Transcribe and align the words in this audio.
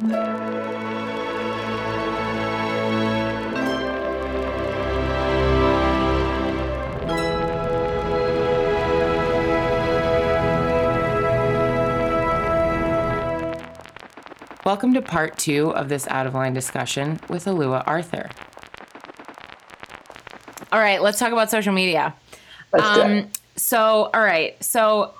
Welcome 0.00 0.14
to 14.94 15.02
part 15.02 15.36
two 15.36 15.74
of 15.74 15.90
this 15.90 16.08
out 16.08 16.26
of 16.26 16.32
line 16.32 16.54
discussion 16.54 17.20
with 17.28 17.44
Alua 17.44 17.82
Arthur. 17.86 18.30
All 20.72 20.80
right, 20.80 21.02
let's 21.02 21.18
talk 21.18 21.32
about 21.32 21.50
social 21.50 21.74
media. 21.74 22.14
Let's 22.72 22.94
do 22.94 23.02
Um, 23.02 23.30
so, 23.56 24.10
all 24.14 24.22
right. 24.22 24.56
So, 24.64 25.12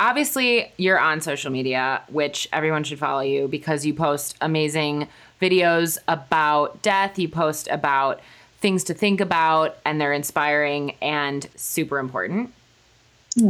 obviously, 0.00 0.72
you're 0.76 0.98
on 0.98 1.20
social 1.20 1.52
media, 1.52 2.02
which 2.08 2.48
everyone 2.52 2.82
should 2.82 2.98
follow 2.98 3.20
you 3.20 3.46
because 3.46 3.86
you 3.86 3.94
post 3.94 4.36
amazing 4.40 5.06
videos 5.40 5.98
about 6.08 6.82
death. 6.82 7.18
You 7.18 7.28
post 7.28 7.68
about 7.70 8.20
things 8.60 8.82
to 8.84 8.94
think 8.94 9.20
about, 9.20 9.78
and 9.84 10.00
they're 10.00 10.12
inspiring 10.12 10.96
and 11.00 11.48
super 11.54 11.98
important. 11.98 12.52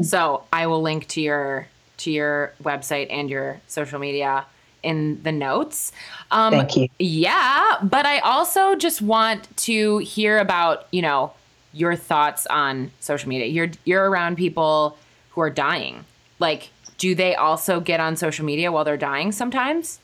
So, 0.03 0.45
I 0.53 0.67
will 0.67 0.83
link 0.83 1.07
to 1.09 1.23
your 1.23 1.69
to 1.99 2.11
your 2.11 2.53
website 2.63 3.07
and 3.11 3.31
your 3.31 3.61
social 3.67 3.99
media 3.99 4.45
in 4.83 5.23
the 5.23 5.33
notes. 5.33 5.93
Um, 6.31 6.53
Thank 6.53 6.77
you. 6.77 6.89
yeah, 6.99 7.79
but 7.83 8.07
I 8.07 8.19
also 8.21 8.75
just 8.75 9.03
want 9.03 9.55
to 9.59 9.99
hear 9.99 10.39
about, 10.39 10.87
you 10.91 11.03
know, 11.03 11.33
your 11.73 11.97
thoughts 11.97 12.47
on 12.47 12.91
social 13.01 13.29
media. 13.29 13.47
You're 13.47 13.71
you're 13.85 14.09
around 14.09 14.37
people 14.37 14.99
who 15.31 15.41
are 15.41 15.51
dying. 15.51 16.05
Like, 16.41 16.71
do 16.99 17.15
they 17.15 17.35
also 17.35 17.81
get 17.81 18.01
on 18.01 18.17
social 18.17 18.45
media 18.45 18.73
while 18.73 18.85
they're 18.85 18.97
dying 18.97 19.33
sometimes? 19.33 20.01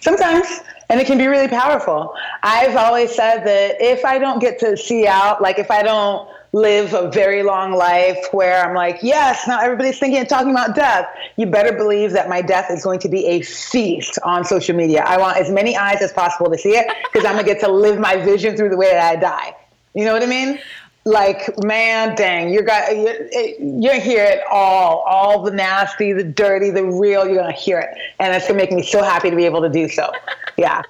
Sometimes, 0.00 0.46
and 0.88 1.00
it 1.00 1.06
can 1.06 1.18
be 1.18 1.26
really 1.26 1.48
powerful. 1.48 2.14
I've 2.42 2.76
always 2.76 3.14
said 3.14 3.44
that 3.44 3.80
if 3.80 4.04
I 4.04 4.18
don't 4.18 4.40
get 4.40 4.58
to 4.60 4.76
see 4.76 5.06
out, 5.06 5.40
like 5.40 5.58
if 5.58 5.70
I 5.70 5.82
don't 5.82 6.28
live 6.52 6.92
a 6.92 7.10
very 7.10 7.42
long 7.42 7.72
life 7.72 8.18
where 8.32 8.64
I'm 8.64 8.74
like, 8.74 8.98
yes, 9.02 9.46
now 9.46 9.60
everybody's 9.60 9.98
thinking 9.98 10.18
and 10.18 10.28
talking 10.28 10.50
about 10.50 10.74
death, 10.74 11.06
you 11.36 11.46
better 11.46 11.72
believe 11.72 12.12
that 12.12 12.28
my 12.28 12.42
death 12.42 12.70
is 12.70 12.84
going 12.84 13.00
to 13.00 13.08
be 13.08 13.24
a 13.26 13.42
feast 13.42 14.18
on 14.24 14.44
social 14.44 14.76
media. 14.76 15.02
I 15.06 15.16
want 15.18 15.38
as 15.38 15.50
many 15.50 15.76
eyes 15.76 16.02
as 16.02 16.12
possible 16.12 16.50
to 16.50 16.58
see 16.58 16.70
it 16.70 16.86
because 17.12 17.24
I'm 17.24 17.34
going 17.34 17.46
to 17.46 17.52
get 17.52 17.60
to 17.60 17.72
live 17.72 17.98
my 17.98 18.16
vision 18.16 18.56
through 18.56 18.68
the 18.68 18.76
way 18.76 18.90
that 18.90 19.16
I 19.16 19.16
die. 19.16 19.56
You 19.94 20.04
know 20.04 20.12
what 20.12 20.22
I 20.22 20.26
mean? 20.26 20.58
Like, 21.04 21.52
man, 21.64 22.14
dang, 22.14 22.52
you're 22.52 22.62
got 22.62 22.96
you're, 22.96 23.18
you're 23.58 23.92
gonna 23.92 23.98
hear 23.98 24.22
it 24.24 24.40
all, 24.50 24.98
all 25.00 25.42
the 25.42 25.50
nasty, 25.50 26.12
the 26.12 26.22
dirty, 26.22 26.70
the 26.70 26.84
real. 26.84 27.26
You're 27.26 27.38
gonna 27.42 27.50
hear 27.52 27.80
it, 27.80 27.88
and 28.20 28.32
it's 28.34 28.46
gonna 28.46 28.56
make 28.58 28.70
me 28.70 28.82
so 28.84 29.02
happy 29.02 29.28
to 29.28 29.34
be 29.34 29.44
able 29.44 29.62
to 29.62 29.68
do 29.68 29.88
so. 29.88 30.10
Yeah, 30.58 30.82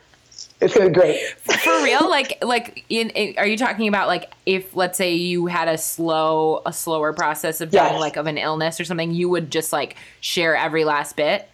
it's 0.60 0.74
gonna 0.76 0.88
be 0.88 0.94
great. 0.94 1.20
For 1.38 1.82
real? 1.84 2.10
like 2.10 2.44
like 2.44 2.84
in, 2.90 3.10
in- 3.10 3.38
are 3.38 3.46
you 3.46 3.56
talking 3.56 3.86
about 3.86 4.08
like 4.08 4.30
if 4.44 4.74
let's 4.74 4.98
say 4.98 5.14
you 5.14 5.46
had 5.46 5.68
a 5.68 5.78
slow 5.78 6.62
a 6.66 6.72
slower 6.72 7.12
process 7.12 7.60
of 7.60 7.70
dying 7.70 7.92
Yes. 7.92 8.00
like 8.00 8.16
of 8.16 8.26
an 8.26 8.36
illness 8.38 8.80
or 8.80 8.84
something, 8.84 9.12
you 9.12 9.28
would 9.28 9.52
just 9.52 9.72
like 9.72 9.96
share 10.20 10.56
every 10.56 10.84
last 10.84 11.14
bit? 11.16 11.48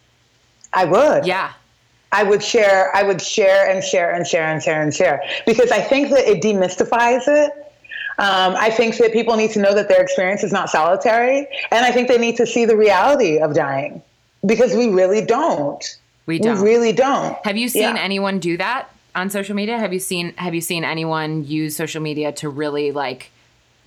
I 0.73 0.87
would. 0.87 1.27
Yeah. 1.27 1.53
I 2.11 2.23
would 2.23 2.43
share. 2.43 2.91
I 2.97 3.03
would 3.03 3.21
share 3.21 3.69
and 3.71 3.85
share 3.85 4.11
and 4.15 4.27
share 4.27 4.45
and 4.47 4.63
share 4.63 4.81
and 4.83 4.93
share 4.95 5.23
because 5.47 5.71
I 5.71 5.81
think 5.83 6.09
that 6.11 6.27
it 6.27 6.43
demystifies 6.43 7.29
it. 7.29 7.68
Um, 8.19 8.57
I 8.59 8.71
think 8.71 8.97
that 8.99 9.13
people 9.13 9.37
need 9.37 9.53
to 9.53 9.61
know 9.61 9.75
that 9.75 9.89
their 9.89 10.03
experience 10.03 10.43
is 10.43 10.53
not 10.53 10.71
solitary, 10.71 11.47
and 11.71 11.85
I 11.87 11.93
think 11.93 12.09
they 12.09 12.19
need 12.19 12.37
to 12.37 12.47
see 12.47 12.65
the 12.65 12.77
reality 12.77 13.39
of 13.39 13.55
dying 13.55 14.03
because 14.45 14.75
we 14.75 14.89
really 14.89 15.25
don't. 15.25 15.85
We 16.27 16.39
don't. 16.41 16.61
We 16.61 16.69
really 16.69 16.93
don't. 16.93 17.37
Have 17.47 17.57
you 17.57 17.69
seen 17.69 17.95
Yeah. 17.95 18.03
anyone 18.03 18.39
do 18.41 18.57
that 18.57 18.91
on 19.15 19.31
social 19.31 19.55
media? 19.55 19.79
Have 19.79 19.93
you 19.93 20.01
seen 20.01 20.35
have 20.37 20.55
you 20.55 20.61
seen 20.61 20.85
anyone 20.85 21.45
use 21.47 21.77
social 21.77 22.03
media 22.03 22.33
to 22.33 22.49
really 22.49 22.91
like 22.93 23.31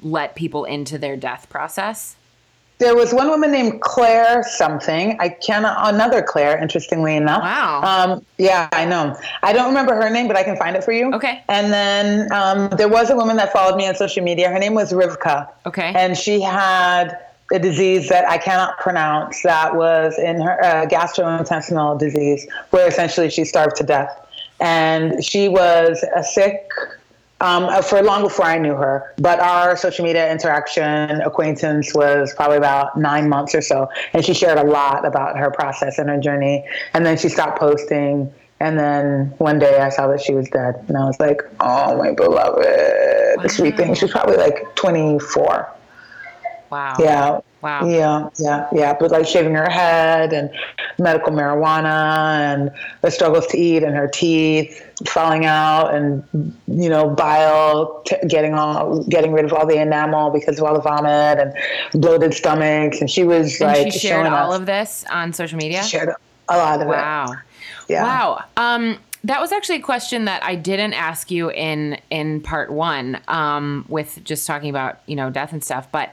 let 0.01 0.35
people 0.35 0.63
into 0.65 0.97
their 0.97 1.17
death 1.17 1.47
process? 1.49 2.15
There 2.81 2.95
was 2.95 3.13
one 3.13 3.29
woman 3.29 3.51
named 3.51 3.81
Claire 3.81 4.41
something. 4.41 5.15
I 5.19 5.29
cannot 5.29 5.93
another 5.93 6.23
Claire. 6.23 6.57
Interestingly 6.57 7.15
enough. 7.15 7.43
Wow. 7.43 7.81
Um, 7.83 8.25
yeah, 8.39 8.69
I 8.71 8.85
know. 8.85 9.15
I 9.43 9.53
don't 9.53 9.67
remember 9.67 9.93
her 9.93 10.09
name, 10.09 10.27
but 10.27 10.35
I 10.35 10.41
can 10.41 10.57
find 10.57 10.75
it 10.75 10.83
for 10.83 10.91
you. 10.91 11.13
Okay. 11.13 11.43
And 11.47 11.71
then 11.71 12.31
um, 12.33 12.69
there 12.79 12.89
was 12.89 13.11
a 13.11 13.15
woman 13.15 13.37
that 13.37 13.53
followed 13.53 13.77
me 13.77 13.87
on 13.87 13.93
social 13.93 14.23
media. 14.23 14.49
Her 14.49 14.57
name 14.57 14.73
was 14.73 14.93
Rivka. 14.93 15.47
Okay. 15.67 15.93
And 15.95 16.17
she 16.17 16.41
had 16.41 17.19
a 17.53 17.59
disease 17.59 18.09
that 18.09 18.27
I 18.27 18.39
cannot 18.39 18.79
pronounce. 18.79 19.43
That 19.43 19.75
was 19.75 20.17
in 20.17 20.41
her 20.41 20.63
uh, 20.63 20.87
gastrointestinal 20.87 21.99
disease, 21.99 22.47
where 22.71 22.87
essentially 22.87 23.29
she 23.29 23.45
starved 23.45 23.75
to 23.75 23.83
death. 23.83 24.09
And 24.59 25.23
she 25.23 25.49
was 25.49 26.03
a 26.15 26.23
sick 26.23 26.67
um, 27.41 27.65
uh, 27.65 27.81
for 27.81 28.01
long 28.01 28.21
before 28.21 28.45
I 28.45 28.59
knew 28.59 28.75
her. 28.75 29.13
But 29.17 29.39
our 29.39 29.75
social 29.75 30.05
media 30.05 30.31
interaction 30.31 31.21
acquaintance 31.21 31.93
was 31.93 32.33
probably 32.33 32.57
about 32.57 32.97
nine 32.97 33.27
months 33.27 33.55
or 33.55 33.61
so. 33.61 33.89
And 34.13 34.23
she 34.23 34.33
shared 34.33 34.59
a 34.59 34.63
lot 34.63 35.05
about 35.05 35.37
her 35.37 35.49
process 35.49 35.97
and 35.97 36.07
her 36.09 36.19
journey. 36.19 36.65
And 36.93 37.05
then 37.05 37.17
she 37.17 37.29
stopped 37.29 37.59
posting. 37.59 38.31
And 38.59 38.77
then 38.77 39.33
one 39.39 39.57
day 39.57 39.79
I 39.79 39.89
saw 39.89 40.07
that 40.07 40.21
she 40.21 40.35
was 40.35 40.47
dead. 40.49 40.85
And 40.87 40.95
I 40.95 41.05
was 41.05 41.19
like, 41.19 41.41
oh, 41.59 41.97
my 41.97 42.11
beloved. 42.11 43.51
Sweet 43.51 43.75
thing. 43.75 43.95
She 43.95 44.05
was 44.05 44.11
probably 44.11 44.37
like 44.37 44.75
24. 44.75 45.67
wow. 46.69 46.95
Yeah. 46.99 47.39
Wow. 47.61 47.85
Yeah, 47.87 48.29
yeah, 48.39 48.67
yeah. 48.71 48.93
But 48.99 49.11
like 49.11 49.27
shaving 49.27 49.53
her 49.55 49.69
head 49.69 50.33
and 50.33 50.49
medical 50.99 51.31
marijuana 51.31 52.53
and 52.53 52.71
the 53.01 53.11
struggles 53.11 53.47
to 53.47 53.57
eat 53.57 53.83
and 53.83 53.95
her 53.95 54.07
teeth 54.07 54.83
falling 55.07 55.45
out 55.45 55.93
and 55.95 56.23
you 56.67 56.89
know 56.89 57.09
bile 57.09 58.01
t- 58.05 58.15
getting 58.27 58.53
all 58.53 59.03
getting 59.05 59.31
rid 59.31 59.45
of 59.45 59.53
all 59.53 59.65
the 59.65 59.79
enamel 59.81 60.29
because 60.29 60.59
of 60.59 60.65
all 60.65 60.73
the 60.73 60.81
vomit 60.81 61.39
and 61.39 61.53
bloated 62.01 62.33
stomachs 62.33 62.99
and 63.01 63.09
she 63.09 63.23
was 63.23 63.59
And 63.61 63.71
like 63.71 63.91
she 63.93 63.99
shared 63.99 64.27
all 64.27 64.51
us- 64.51 64.59
of 64.59 64.65
this 64.65 65.05
on 65.11 65.33
social 65.33 65.57
media? 65.57 65.83
shared 65.83 66.09
a 66.49 66.57
lot 66.57 66.81
of 66.81 66.87
Wow. 66.87 66.93
it. 66.93 66.97
Wow. 67.29 67.33
Yeah. 67.87 68.03
Wow. 68.03 68.43
Um, 68.57 68.97
that 69.23 69.39
was 69.39 69.51
actually 69.51 69.75
a 69.77 69.81
question 69.81 70.25
that 70.25 70.43
I 70.43 70.55
didn't 70.55 70.93
ask 70.93 71.29
you 71.29 71.51
in 71.51 71.99
in 72.09 72.41
part 72.41 72.71
one, 72.71 73.19
um, 73.27 73.85
with 73.87 74.19
just 74.23 74.47
talking 74.47 74.69
about 74.71 74.99
you 75.05 75.15
know 75.15 75.29
death 75.29 75.51
and 75.53 75.63
stuff. 75.63 75.87
But 75.91 76.11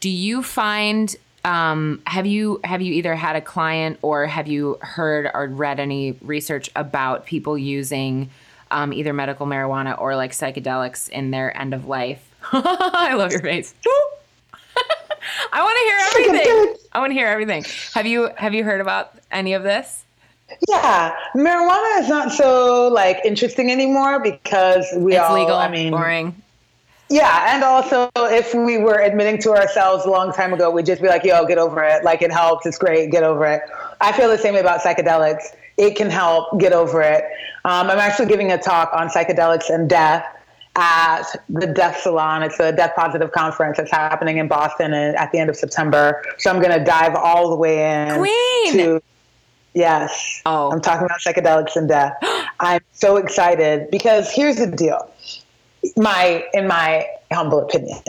do 0.00 0.08
you 0.08 0.42
find 0.42 1.14
um, 1.44 2.02
have 2.06 2.26
you 2.26 2.60
have 2.64 2.82
you 2.82 2.92
either 2.94 3.14
had 3.14 3.36
a 3.36 3.40
client 3.40 3.98
or 4.02 4.26
have 4.26 4.48
you 4.48 4.78
heard 4.82 5.30
or 5.32 5.46
read 5.46 5.80
any 5.80 6.12
research 6.22 6.68
about 6.76 7.26
people 7.26 7.56
using 7.56 8.28
um, 8.70 8.92
either 8.92 9.12
medical 9.12 9.46
marijuana 9.46 9.98
or 9.98 10.14
like 10.16 10.32
psychedelics 10.32 11.08
in 11.08 11.30
their 11.30 11.56
end 11.56 11.74
of 11.74 11.86
life? 11.86 12.24
I 12.52 13.14
love 13.14 13.32
your 13.32 13.40
face. 13.40 13.74
I 15.52 15.62
want 15.62 15.76
to 15.76 15.84
hear 15.84 16.32
everything. 16.34 16.76
I 16.92 16.98
want 17.00 17.10
to 17.10 17.14
hear 17.14 17.26
everything. 17.28 17.64
Have 17.94 18.06
you 18.06 18.30
have 18.36 18.54
you 18.54 18.64
heard 18.64 18.80
about 18.80 19.14
any 19.30 19.52
of 19.54 19.62
this? 19.62 20.04
Yeah, 20.68 21.14
marijuana 21.34 22.00
is 22.00 22.08
not 22.08 22.32
so 22.32 22.88
like 22.88 23.18
interesting 23.24 23.70
anymore 23.70 24.20
because 24.20 24.86
we 24.96 25.14
It's 25.14 25.22
all. 25.24 25.34
legal. 25.34 25.56
I 25.56 25.68
mean, 25.68 25.90
boring. 25.92 26.34
Yeah, 27.10 27.54
and 27.54 27.64
also 27.64 28.10
if 28.16 28.54
we 28.54 28.76
were 28.78 29.00
admitting 29.00 29.40
to 29.42 29.50
ourselves 29.50 30.04
a 30.04 30.10
long 30.10 30.32
time 30.32 30.52
ago, 30.52 30.70
we'd 30.70 30.86
just 30.86 31.00
be 31.00 31.08
like, 31.08 31.24
"Yo, 31.24 31.46
get 31.46 31.58
over 31.58 31.82
it. 31.82 32.04
Like 32.04 32.20
it 32.22 32.30
helps. 32.30 32.66
It's 32.66 32.78
great. 32.78 33.10
Get 33.10 33.22
over 33.22 33.46
it." 33.46 33.62
I 34.00 34.12
feel 34.12 34.28
the 34.28 34.38
same 34.38 34.54
way 34.54 34.60
about 34.60 34.80
psychedelics. 34.80 35.54
It 35.78 35.96
can 35.96 36.10
help. 36.10 36.58
Get 36.60 36.72
over 36.72 37.00
it. 37.00 37.24
Um, 37.64 37.90
I'm 37.90 37.98
actually 37.98 38.26
giving 38.26 38.52
a 38.52 38.58
talk 38.58 38.90
on 38.92 39.08
psychedelics 39.08 39.70
and 39.70 39.88
death 39.88 40.24
at 40.76 41.24
the 41.48 41.66
Death 41.66 42.00
Salon. 42.00 42.42
It's 42.42 42.60
a 42.60 42.72
death 42.72 42.92
positive 42.94 43.32
conference 43.32 43.78
that's 43.78 43.90
happening 43.90 44.38
in 44.38 44.46
Boston 44.46 44.92
at 44.92 45.32
the 45.32 45.38
end 45.38 45.50
of 45.50 45.56
September. 45.56 46.22
So 46.38 46.50
I'm 46.50 46.62
going 46.62 46.76
to 46.78 46.84
dive 46.84 47.14
all 47.14 47.50
the 47.50 47.56
way 47.56 48.04
in 48.04 48.18
Queen! 48.18 48.72
to 48.74 49.02
Yes. 49.74 50.42
Oh. 50.46 50.72
I'm 50.72 50.80
talking 50.80 51.04
about 51.04 51.20
psychedelics 51.20 51.76
and 51.76 51.88
death. 51.88 52.14
I'm 52.60 52.80
so 52.92 53.16
excited 53.16 53.90
because 53.90 54.30
here's 54.30 54.56
the 54.56 54.66
deal. 54.66 55.10
My 55.96 56.44
in 56.52 56.66
my 56.66 57.06
humble 57.32 57.60
opinion 57.60 58.02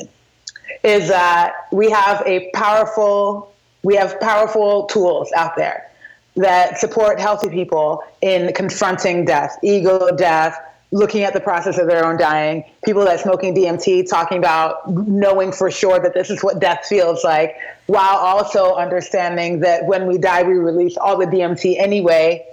is 0.84 1.10
that 1.10 1.68
we 1.72 1.90
have 1.90 2.24
a 2.26 2.50
powerful 2.52 3.54
we 3.84 3.96
have 3.96 4.20
powerful 4.20 4.86
tools 4.86 5.32
out 5.34 5.56
there 5.56 5.90
that 6.36 6.80
support 6.80 7.20
healthy 7.20 7.50
people 7.50 8.04
in 8.22 8.54
confronting 8.54 9.26
death, 9.26 9.58
ego 9.64 10.16
death, 10.16 10.58
looking 10.92 11.24
at 11.24 11.34
the 11.34 11.40
process 11.40 11.78
of 11.78 11.88
their 11.88 12.06
own 12.06 12.18
dying, 12.18 12.64
people 12.84 13.06
that 13.06 13.20
smoking 13.20 13.54
DMT 13.54 14.10
talking 14.10 14.38
about 14.38 14.90
knowing 14.90 15.52
for 15.52 15.70
sure 15.70 16.00
that 16.00 16.14
this 16.14 16.30
is 16.30 16.44
what 16.44 16.60
death 16.60 16.86
feels 16.88 17.24
like, 17.24 17.56
while 17.86 18.18
also 18.18 18.76
understanding 18.76 19.60
that 19.60 19.86
when 19.86 20.08
we 20.08 20.18
die, 20.18 20.44
we 20.44 20.54
release 20.54 20.98
all 20.98 21.18
the 21.18 21.26
DMT 21.26 21.80
anyway. 21.80 22.46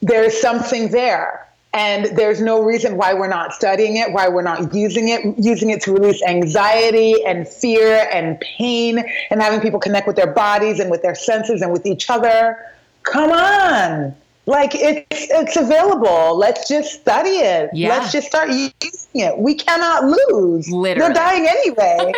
There's 0.00 0.40
something 0.40 0.90
there. 0.90 1.46
And 1.72 2.06
there's 2.16 2.40
no 2.40 2.62
reason 2.62 2.96
why 2.96 3.14
we're 3.14 3.28
not 3.28 3.52
studying 3.54 3.96
it, 3.96 4.12
why 4.12 4.28
we're 4.28 4.42
not 4.42 4.74
using 4.74 5.08
it, 5.08 5.38
using 5.38 5.70
it 5.70 5.80
to 5.82 5.92
release 5.92 6.20
anxiety 6.22 7.24
and 7.24 7.46
fear 7.46 8.08
and 8.12 8.40
pain 8.40 9.04
and 9.30 9.40
having 9.40 9.60
people 9.60 9.78
connect 9.78 10.08
with 10.08 10.16
their 10.16 10.32
bodies 10.32 10.80
and 10.80 10.90
with 10.90 11.02
their 11.02 11.14
senses 11.14 11.62
and 11.62 11.70
with 11.72 11.86
each 11.86 12.10
other. 12.10 12.58
Come 13.04 13.30
on. 13.30 14.16
Like 14.46 14.72
it's 14.74 15.06
it's 15.30 15.56
available. 15.56 16.36
Let's 16.36 16.66
just 16.66 17.00
study 17.00 17.36
it. 17.38 17.70
Yeah. 17.72 17.90
Let's 17.90 18.10
just 18.10 18.26
start 18.26 18.48
using 18.48 18.72
it. 19.14 19.38
We 19.38 19.54
cannot 19.54 20.04
lose. 20.04 20.68
Literally. 20.72 21.12
They're 21.12 21.14
dying 21.14 21.46
anyway. 21.46 22.12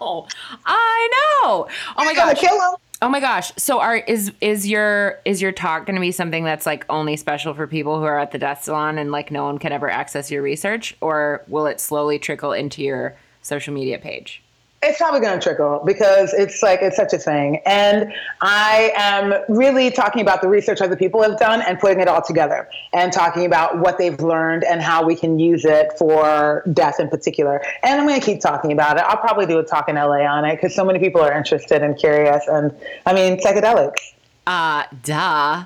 Oh, 0.00 0.26
I 0.66 1.08
know. 1.44 1.68
Oh 1.96 2.04
my 2.04 2.12
gosh. 2.12 2.40
kill 2.40 2.54
'em. 2.60 2.74
Oh 3.02 3.10
my 3.10 3.20
gosh. 3.20 3.52
So 3.58 3.80
are 3.80 3.96
is 3.96 4.32
is 4.40 4.66
your 4.66 5.20
is 5.26 5.42
your 5.42 5.52
talk 5.52 5.84
going 5.84 5.96
to 5.96 6.00
be 6.00 6.12
something 6.12 6.44
that's 6.44 6.64
like 6.64 6.86
only 6.88 7.16
special 7.16 7.52
for 7.52 7.66
people 7.66 7.98
who 7.98 8.04
are 8.04 8.18
at 8.18 8.32
the 8.32 8.38
death 8.38 8.64
salon 8.64 8.96
and 8.96 9.12
like 9.12 9.30
no 9.30 9.44
one 9.44 9.58
can 9.58 9.70
ever 9.72 9.90
access 9.90 10.30
your 10.30 10.42
research 10.42 10.96
or 11.02 11.44
will 11.46 11.66
it 11.66 11.78
slowly 11.78 12.18
trickle 12.18 12.52
into 12.52 12.82
your 12.82 13.14
social 13.42 13.74
media 13.74 13.98
page? 13.98 14.42
It's 14.82 14.98
probably 14.98 15.20
going 15.20 15.38
to 15.38 15.42
trickle 15.42 15.82
because 15.84 16.32
it's 16.34 16.62
like 16.62 16.80
it's 16.82 16.96
such 16.96 17.12
a 17.12 17.18
thing. 17.18 17.60
And 17.64 18.12
I 18.42 18.92
am 18.94 19.34
really 19.48 19.90
talking 19.90 20.20
about 20.20 20.42
the 20.42 20.48
research 20.48 20.80
other 20.80 20.96
people 20.96 21.22
have 21.22 21.38
done 21.38 21.62
and 21.62 21.78
putting 21.78 22.00
it 22.00 22.08
all 22.08 22.22
together 22.22 22.68
and 22.92 23.12
talking 23.12 23.46
about 23.46 23.78
what 23.78 23.98
they've 23.98 24.20
learned 24.20 24.64
and 24.64 24.82
how 24.82 25.04
we 25.04 25.16
can 25.16 25.38
use 25.38 25.64
it 25.64 25.92
for 25.98 26.62
death 26.72 27.00
in 27.00 27.08
particular. 27.08 27.62
And 27.82 28.00
I'm 28.00 28.06
going 28.06 28.20
to 28.20 28.24
keep 28.24 28.40
talking 28.40 28.70
about 28.70 28.98
it. 28.98 29.04
I'll 29.06 29.16
probably 29.16 29.46
do 29.46 29.58
a 29.58 29.64
talk 29.64 29.88
in 29.88 29.96
LA 29.96 30.26
on 30.26 30.44
it 30.44 30.56
because 30.56 30.74
so 30.74 30.84
many 30.84 30.98
people 30.98 31.22
are 31.22 31.36
interested 31.36 31.82
and 31.82 31.96
curious. 31.96 32.44
And 32.46 32.72
I 33.06 33.14
mean, 33.14 33.38
psychedelics. 33.40 34.12
Uh, 34.46 34.84
duh. 35.02 35.64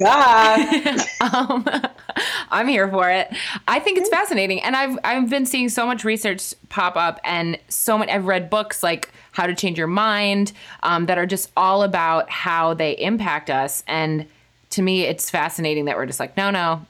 God. 0.00 0.98
um, 1.20 1.66
I'm 2.50 2.68
here 2.68 2.88
for 2.88 3.10
it. 3.10 3.32
I 3.68 3.80
think 3.80 3.98
it's 3.98 4.08
fascinating, 4.08 4.62
and 4.62 4.74
I've 4.74 4.98
I've 5.04 5.30
been 5.30 5.46
seeing 5.46 5.68
so 5.68 5.86
much 5.86 6.04
research 6.04 6.54
pop 6.68 6.96
up, 6.96 7.20
and 7.24 7.58
so 7.68 7.98
many. 7.98 8.10
I've 8.10 8.26
read 8.26 8.50
books 8.50 8.82
like 8.82 9.10
How 9.32 9.46
to 9.46 9.54
Change 9.54 9.78
Your 9.78 9.86
Mind 9.86 10.52
um, 10.82 11.06
that 11.06 11.18
are 11.18 11.26
just 11.26 11.50
all 11.56 11.82
about 11.82 12.30
how 12.30 12.74
they 12.74 12.92
impact 12.92 13.50
us, 13.50 13.84
and 13.86 14.26
to 14.70 14.82
me, 14.82 15.02
it's 15.02 15.30
fascinating 15.30 15.84
that 15.86 15.96
we're 15.96 16.06
just 16.06 16.20
like, 16.20 16.36
no, 16.36 16.50
no, 16.50 16.86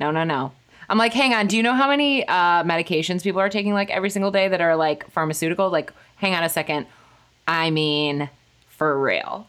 no, 0.00 0.10
no, 0.10 0.24
no. 0.24 0.52
I'm 0.88 0.98
like, 0.98 1.12
hang 1.12 1.32
on. 1.32 1.46
Do 1.46 1.56
you 1.56 1.62
know 1.62 1.74
how 1.74 1.88
many 1.88 2.26
uh, 2.26 2.64
medications 2.64 3.22
people 3.22 3.40
are 3.40 3.48
taking 3.48 3.72
like 3.72 3.90
every 3.90 4.10
single 4.10 4.30
day 4.30 4.48
that 4.48 4.60
are 4.60 4.76
like 4.76 5.08
pharmaceutical? 5.10 5.70
Like, 5.70 5.92
hang 6.16 6.34
on 6.34 6.42
a 6.42 6.48
second. 6.48 6.86
I 7.46 7.70
mean, 7.70 8.28
for 8.68 9.00
real. 9.00 9.46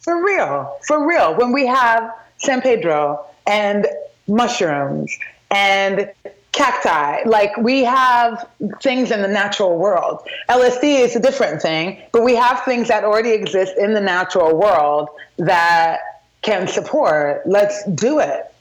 For 0.00 0.24
real, 0.24 0.76
for 0.86 1.06
real. 1.06 1.34
When 1.34 1.52
we 1.52 1.66
have 1.66 2.12
San 2.38 2.60
Pedro 2.60 3.24
and 3.46 3.86
mushrooms 4.28 5.16
and 5.50 6.10
cacti, 6.52 7.22
like 7.28 7.56
we 7.58 7.84
have 7.84 8.48
things 8.80 9.10
in 9.10 9.22
the 9.22 9.28
natural 9.28 9.76
world. 9.76 10.26
LSD 10.48 11.00
is 11.00 11.14
a 11.14 11.20
different 11.20 11.60
thing, 11.60 12.00
but 12.12 12.24
we 12.24 12.34
have 12.34 12.64
things 12.64 12.88
that 12.88 13.04
already 13.04 13.30
exist 13.30 13.76
in 13.76 13.92
the 13.92 14.00
natural 14.00 14.56
world 14.56 15.08
that 15.36 16.00
can 16.42 16.66
support. 16.66 17.42
Let's 17.46 17.84
do 17.90 18.18
it. 18.20 18.52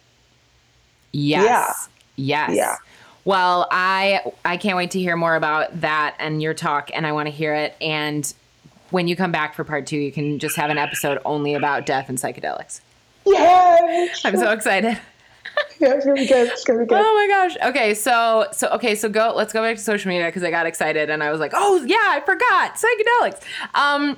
Yes. 1.13 1.88
Yes. 2.18 2.51
Yeah. 2.54 2.75
Well, 3.24 3.68
I 3.71 4.21
I 4.44 4.57
can't 4.57 4.75
wait 4.75 4.92
to 4.92 5.00
hear 5.00 5.16
more 5.16 5.36
about 5.36 5.81
that 5.81 6.16
and 6.19 6.42
your 6.42 6.54
talk 6.54 6.92
and 6.94 7.07
I 7.07 7.13
want 7.13 7.28
to 7.28 7.31
hear 7.31 7.56
it 7.56 7.75
and 7.81 8.31
when 8.92 9.07
you 9.07 9.16
come 9.16 9.31
back 9.31 9.56
for 9.56 9.63
part 9.63 9.88
2 9.88 9.98
you 9.98 10.12
can 10.12 10.38
just 10.38 10.57
have 10.57 10.69
an 10.69 10.78
episode 10.78 11.19
only 11.25 11.56
about 11.56 11.86
death 11.86 12.07
and 12.07 12.18
psychedelics. 12.18 12.81
Yes. 13.25 14.22
I'm 14.25 14.38
so 14.38 14.51
excited. 14.51 15.00
Yeah, 15.80 15.94
it's 15.94 16.06
gonna 16.06 16.16
be 16.16 16.27
good. 16.27 16.48
It's 16.50 16.63
gonna 16.66 16.80
be 16.80 16.86
good. 16.86 17.01
Oh 17.01 17.13
my 17.16 17.27
gosh. 17.30 17.69
Okay, 17.69 17.94
so 17.94 18.45
so 18.51 18.68
okay, 18.69 18.94
so 18.94 19.07
go 19.07 19.33
let's 19.36 19.54
go 19.54 19.62
back 19.62 19.77
to 19.77 19.81
social 19.81 20.10
media 20.10 20.25
because 20.25 20.44
I 20.44 20.50
got 20.51 20.66
excited 20.66 21.10
and 21.10 21.24
I 21.24 21.31
was 21.31 21.39
like, 21.39 21.51
"Oh, 21.54 21.81
yeah, 21.86 21.95
I 22.01 22.19
forgot. 22.19 22.75
Psychedelics." 22.75 23.42
Um 23.74 24.18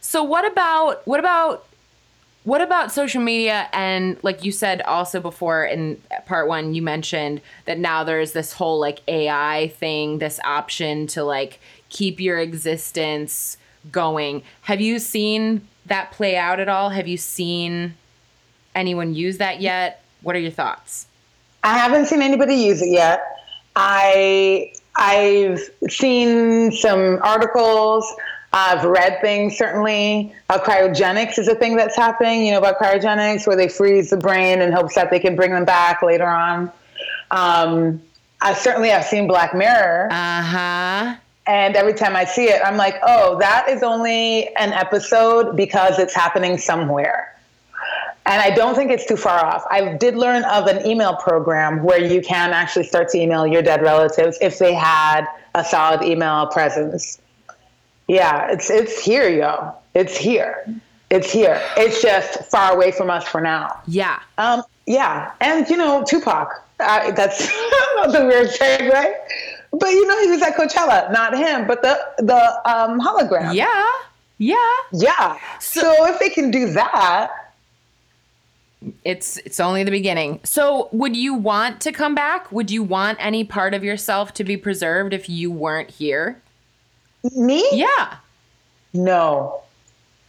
so 0.00 0.22
what 0.22 0.50
about 0.50 1.06
what 1.06 1.18
about 1.18 1.66
what 2.44 2.60
about 2.60 2.92
social 2.92 3.22
media 3.22 3.68
and 3.72 4.18
like 4.22 4.44
you 4.44 4.52
said 4.52 4.82
also 4.82 5.20
before 5.20 5.64
in 5.64 6.00
part 6.26 6.46
1 6.46 6.74
you 6.74 6.82
mentioned 6.82 7.40
that 7.64 7.78
now 7.78 8.04
there's 8.04 8.32
this 8.32 8.52
whole 8.52 8.78
like 8.78 9.00
AI 9.08 9.72
thing, 9.78 10.18
this 10.18 10.38
option 10.44 11.06
to 11.08 11.24
like 11.24 11.58
keep 11.88 12.20
your 12.20 12.38
existence 12.38 13.56
going. 13.90 14.42
Have 14.62 14.80
you 14.80 14.98
seen 14.98 15.66
that 15.86 16.12
play 16.12 16.36
out 16.36 16.60
at 16.60 16.68
all? 16.68 16.90
Have 16.90 17.08
you 17.08 17.16
seen 17.16 17.94
anyone 18.76 19.14
use 19.14 19.38
that 19.38 19.60
yet? 19.60 20.02
What 20.22 20.36
are 20.36 20.40
your 20.40 20.50
thoughts? 20.52 21.06
I 21.64 21.76
haven't 21.78 22.06
seen 22.06 22.22
anybody 22.22 22.54
use 22.54 22.80
it 22.82 22.90
yet. 22.90 23.22
I 23.74 24.72
I've 24.94 25.60
seen 25.88 26.72
some 26.72 27.18
articles. 27.22 28.06
I've 28.52 28.84
read 28.84 29.20
things 29.20 29.58
certainly. 29.58 30.32
Uh, 30.48 30.58
cryogenics 30.58 31.38
is 31.38 31.48
a 31.48 31.54
thing 31.54 31.76
that's 31.76 31.96
happening. 31.96 32.46
You 32.46 32.52
know 32.52 32.58
about 32.58 32.78
cryogenics, 32.78 33.46
where 33.46 33.56
they 33.56 33.68
freeze 33.68 34.10
the 34.10 34.16
brain 34.16 34.60
in 34.62 34.72
hopes 34.72 34.94
that 34.94 35.10
they 35.10 35.18
can 35.20 35.36
bring 35.36 35.50
them 35.52 35.64
back 35.64 36.02
later 36.02 36.26
on. 36.26 36.70
Um, 37.30 38.00
I 38.40 38.54
certainly 38.54 38.88
have 38.90 39.04
seen 39.04 39.26
Black 39.26 39.54
Mirror, 39.54 40.08
Uh 40.10 40.42
huh. 40.42 41.16
and 41.46 41.74
every 41.76 41.94
time 41.94 42.14
I 42.16 42.24
see 42.24 42.44
it, 42.44 42.62
I'm 42.64 42.76
like, 42.76 42.94
oh, 43.02 43.38
that 43.40 43.68
is 43.68 43.82
only 43.82 44.54
an 44.56 44.72
episode 44.72 45.56
because 45.56 45.98
it's 45.98 46.14
happening 46.14 46.56
somewhere. 46.56 47.34
And 48.26 48.42
I 48.42 48.50
don't 48.50 48.74
think 48.74 48.90
it's 48.90 49.06
too 49.06 49.16
far 49.16 49.44
off. 49.44 49.64
I 49.70 49.94
did 49.94 50.16
learn 50.16 50.42
of 50.44 50.66
an 50.66 50.84
email 50.84 51.14
program 51.16 51.82
where 51.84 52.02
you 52.02 52.20
can 52.20 52.52
actually 52.52 52.84
start 52.84 53.08
to 53.10 53.18
email 53.18 53.46
your 53.46 53.62
dead 53.62 53.82
relatives 53.82 54.36
if 54.40 54.58
they 54.58 54.74
had 54.74 55.26
a 55.54 55.64
solid 55.64 56.02
email 56.02 56.48
presence. 56.48 57.20
Yeah, 58.08 58.50
it's 58.50 58.68
it's 58.70 59.02
here, 59.02 59.28
yo. 59.28 59.74
It's 59.94 60.16
here. 60.16 60.64
It's 61.10 61.30
here. 61.30 61.60
It's 61.76 62.02
just 62.02 62.44
far 62.50 62.74
away 62.74 62.90
from 62.90 63.10
us 63.10 63.26
for 63.26 63.40
now. 63.40 63.80
Yeah. 63.86 64.20
Um, 64.38 64.62
yeah, 64.86 65.32
and 65.40 65.68
you 65.68 65.76
know 65.76 66.04
Tupac. 66.04 66.64
Uh, 66.78 67.10
that's 67.12 67.38
the 67.48 68.24
weird 68.28 68.92
right? 68.92 69.14
but 69.72 69.88
you 69.88 70.06
know 70.06 70.20
he 70.22 70.30
was 70.30 70.42
at 70.42 70.56
Coachella. 70.56 71.12
Not 71.12 71.36
him, 71.36 71.66
but 71.66 71.82
the 71.82 71.98
the 72.18 72.70
um, 72.70 73.00
hologram. 73.00 73.54
Yeah. 73.54 73.88
Yeah. 74.38 74.56
yeah. 74.92 75.38
So, 75.60 76.06
if 76.08 76.18
they 76.18 76.28
can 76.28 76.50
do 76.50 76.70
that, 76.72 77.30
It's 79.04 79.38
it's 79.38 79.58
only 79.58 79.84
the 79.84 79.90
beginning. 79.90 80.40
So, 80.44 80.88
would 80.92 81.16
you 81.16 81.34
want 81.34 81.80
to 81.80 81.92
come 81.92 82.14
back? 82.14 82.52
Would 82.52 82.70
you 82.70 82.82
want 82.82 83.18
any 83.20 83.42
part 83.42 83.74
of 83.74 83.82
yourself 83.82 84.34
to 84.34 84.44
be 84.44 84.56
preserved 84.56 85.12
if 85.12 85.28
you 85.28 85.50
weren't 85.50 85.90
here? 85.90 86.40
me? 87.34 87.66
Yeah. 87.72 88.16
No, 88.92 89.62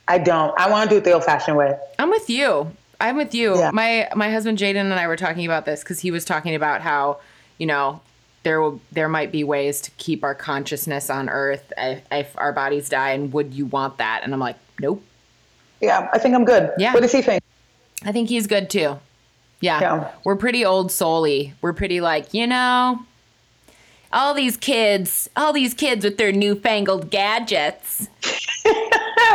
I 0.07 0.17
don't. 0.17 0.57
I 0.59 0.69
want 0.69 0.89
to 0.89 0.95
do 0.95 0.97
it 0.97 1.03
the 1.03 1.11
old-fashioned 1.11 1.55
way. 1.55 1.77
I'm 1.99 2.09
with 2.09 2.29
you. 2.29 2.71
I'm 2.99 3.17
with 3.17 3.35
you. 3.35 3.57
Yeah. 3.57 3.71
My 3.71 4.09
my 4.15 4.31
husband 4.31 4.57
Jaden 4.57 4.75
and 4.77 4.93
I 4.93 5.07
were 5.07 5.17
talking 5.17 5.45
about 5.45 5.65
this 5.65 5.83
cuz 5.83 5.99
he 5.99 6.09
was 6.09 6.25
talking 6.25 6.55
about 6.55 6.81
how, 6.81 7.17
you 7.57 7.67
know, 7.67 8.01
there 8.43 8.61
will 8.61 8.81
there 8.91 9.07
might 9.09 9.31
be 9.31 9.43
ways 9.43 9.81
to 9.81 9.91
keep 9.97 10.23
our 10.23 10.33
consciousness 10.33 11.09
on 11.09 11.29
earth 11.29 11.71
if, 11.77 12.01
if 12.11 12.31
our 12.37 12.51
bodies 12.51 12.89
die 12.89 13.11
and 13.11 13.31
would 13.33 13.53
you 13.53 13.65
want 13.67 13.97
that? 13.97 14.21
And 14.23 14.33
I'm 14.33 14.39
like, 14.39 14.55
"Nope." 14.79 15.03
Yeah, 15.79 16.09
I 16.11 16.17
think 16.17 16.33
I'm 16.33 16.45
good. 16.45 16.71
Yeah. 16.77 16.93
What 16.93 17.01
does 17.01 17.11
he 17.11 17.21
think? 17.21 17.43
I 18.03 18.11
think 18.11 18.29
he's 18.29 18.47
good 18.47 18.69
too. 18.69 18.99
Yeah. 19.59 19.79
Yeah. 19.81 20.11
We're 20.23 20.35
pretty 20.35 20.63
old 20.63 20.89
souly. 20.89 21.53
We're 21.61 21.73
pretty 21.73 21.99
like, 21.99 22.33
you 22.33 22.47
know, 22.47 23.05
all 24.13 24.33
these 24.33 24.55
kids, 24.55 25.29
all 25.35 25.51
these 25.51 25.73
kids 25.73 26.05
with 26.05 26.17
their 26.17 26.31
newfangled 26.31 27.09
gadgets. 27.09 28.07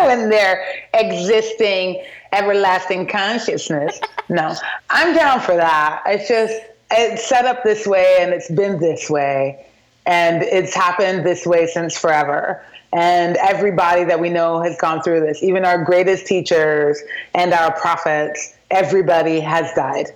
when 0.04 0.30
they're 0.30 0.64
existing 0.94 2.02
everlasting 2.32 3.06
consciousness. 3.06 4.00
no, 4.28 4.54
I'm 4.90 5.14
down 5.14 5.40
for 5.40 5.56
that. 5.56 6.02
It's 6.06 6.28
just 6.28 6.54
it's 6.90 7.26
set 7.26 7.46
up 7.46 7.64
this 7.64 7.86
way 7.86 8.18
and 8.20 8.32
it's 8.32 8.50
been 8.50 8.78
this 8.78 9.08
way 9.08 9.66
and 10.04 10.42
it's 10.42 10.74
happened 10.74 11.24
this 11.24 11.46
way 11.46 11.66
since 11.66 11.96
forever. 11.96 12.62
And 12.92 13.36
everybody 13.38 14.04
that 14.04 14.20
we 14.20 14.28
know 14.28 14.60
has 14.60 14.76
gone 14.78 15.02
through 15.02 15.20
this, 15.20 15.42
even 15.42 15.64
our 15.64 15.82
greatest 15.82 16.26
teachers 16.26 17.00
and 17.34 17.54
our 17.54 17.72
prophets, 17.72 18.54
everybody 18.70 19.40
has 19.40 19.72
died. 19.74 20.08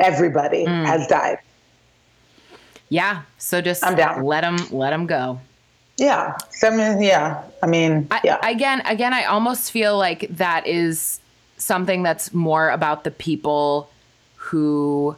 Everybody 0.00 0.64
mm. 0.66 0.84
has 0.84 1.06
died. 1.06 1.38
Yeah. 2.88 3.22
So 3.38 3.60
just 3.60 3.84
I'm 3.84 3.94
down. 3.94 4.24
let 4.24 4.40
them 4.40 4.56
let 4.70 4.90
them 4.90 5.06
go. 5.06 5.40
Yeah. 5.96 6.36
So, 6.50 6.68
I 6.68 6.76
mean, 6.76 7.02
yeah. 7.02 7.42
I 7.62 7.66
mean, 7.66 8.08
I, 8.10 8.20
yeah. 8.24 8.38
Again, 8.46 8.80
again, 8.84 9.12
I 9.12 9.24
almost 9.24 9.70
feel 9.70 9.96
like 9.96 10.26
that 10.30 10.66
is 10.66 11.20
something 11.58 12.02
that's 12.02 12.34
more 12.34 12.70
about 12.70 13.04
the 13.04 13.10
people 13.10 13.88
who 14.34 15.16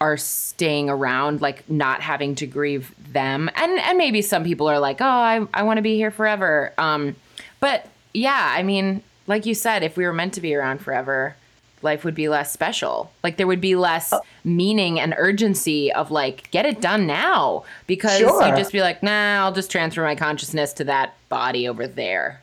are 0.00 0.16
staying 0.16 0.88
around, 0.88 1.40
like 1.40 1.68
not 1.68 2.00
having 2.00 2.34
to 2.36 2.46
grieve 2.46 2.94
them, 3.12 3.50
and 3.56 3.78
and 3.80 3.98
maybe 3.98 4.22
some 4.22 4.44
people 4.44 4.68
are 4.68 4.78
like, 4.78 5.00
oh, 5.00 5.04
I 5.04 5.46
I 5.54 5.62
want 5.64 5.78
to 5.78 5.82
be 5.82 5.96
here 5.96 6.10
forever. 6.10 6.72
Um, 6.78 7.16
but 7.60 7.86
yeah, 8.14 8.54
I 8.56 8.62
mean, 8.62 9.02
like 9.26 9.44
you 9.46 9.54
said, 9.54 9.82
if 9.82 9.96
we 9.96 10.04
were 10.04 10.12
meant 10.12 10.34
to 10.34 10.40
be 10.40 10.54
around 10.54 10.80
forever, 10.80 11.34
life 11.82 12.04
would 12.04 12.14
be 12.14 12.28
less 12.28 12.52
special. 12.52 13.10
Like 13.22 13.36
there 13.36 13.46
would 13.46 13.60
be 13.60 13.76
less 13.76 14.12
meaning 14.44 14.98
and 15.00 15.14
urgency 15.16 15.92
of 15.92 16.10
like 16.10 16.50
get 16.50 16.64
it 16.66 16.80
done 16.80 17.06
now 17.06 17.64
because 17.86 18.18
Sure. 18.18 18.46
you'd 18.46 18.56
just 18.56 18.72
be 18.72 18.80
like, 18.80 19.02
nah, 19.02 19.44
I'll 19.44 19.52
just 19.52 19.70
transfer 19.70 20.02
my 20.02 20.14
consciousness 20.14 20.72
to 20.74 20.84
that 20.84 21.14
body 21.28 21.68
over 21.68 21.86
there. 21.86 22.40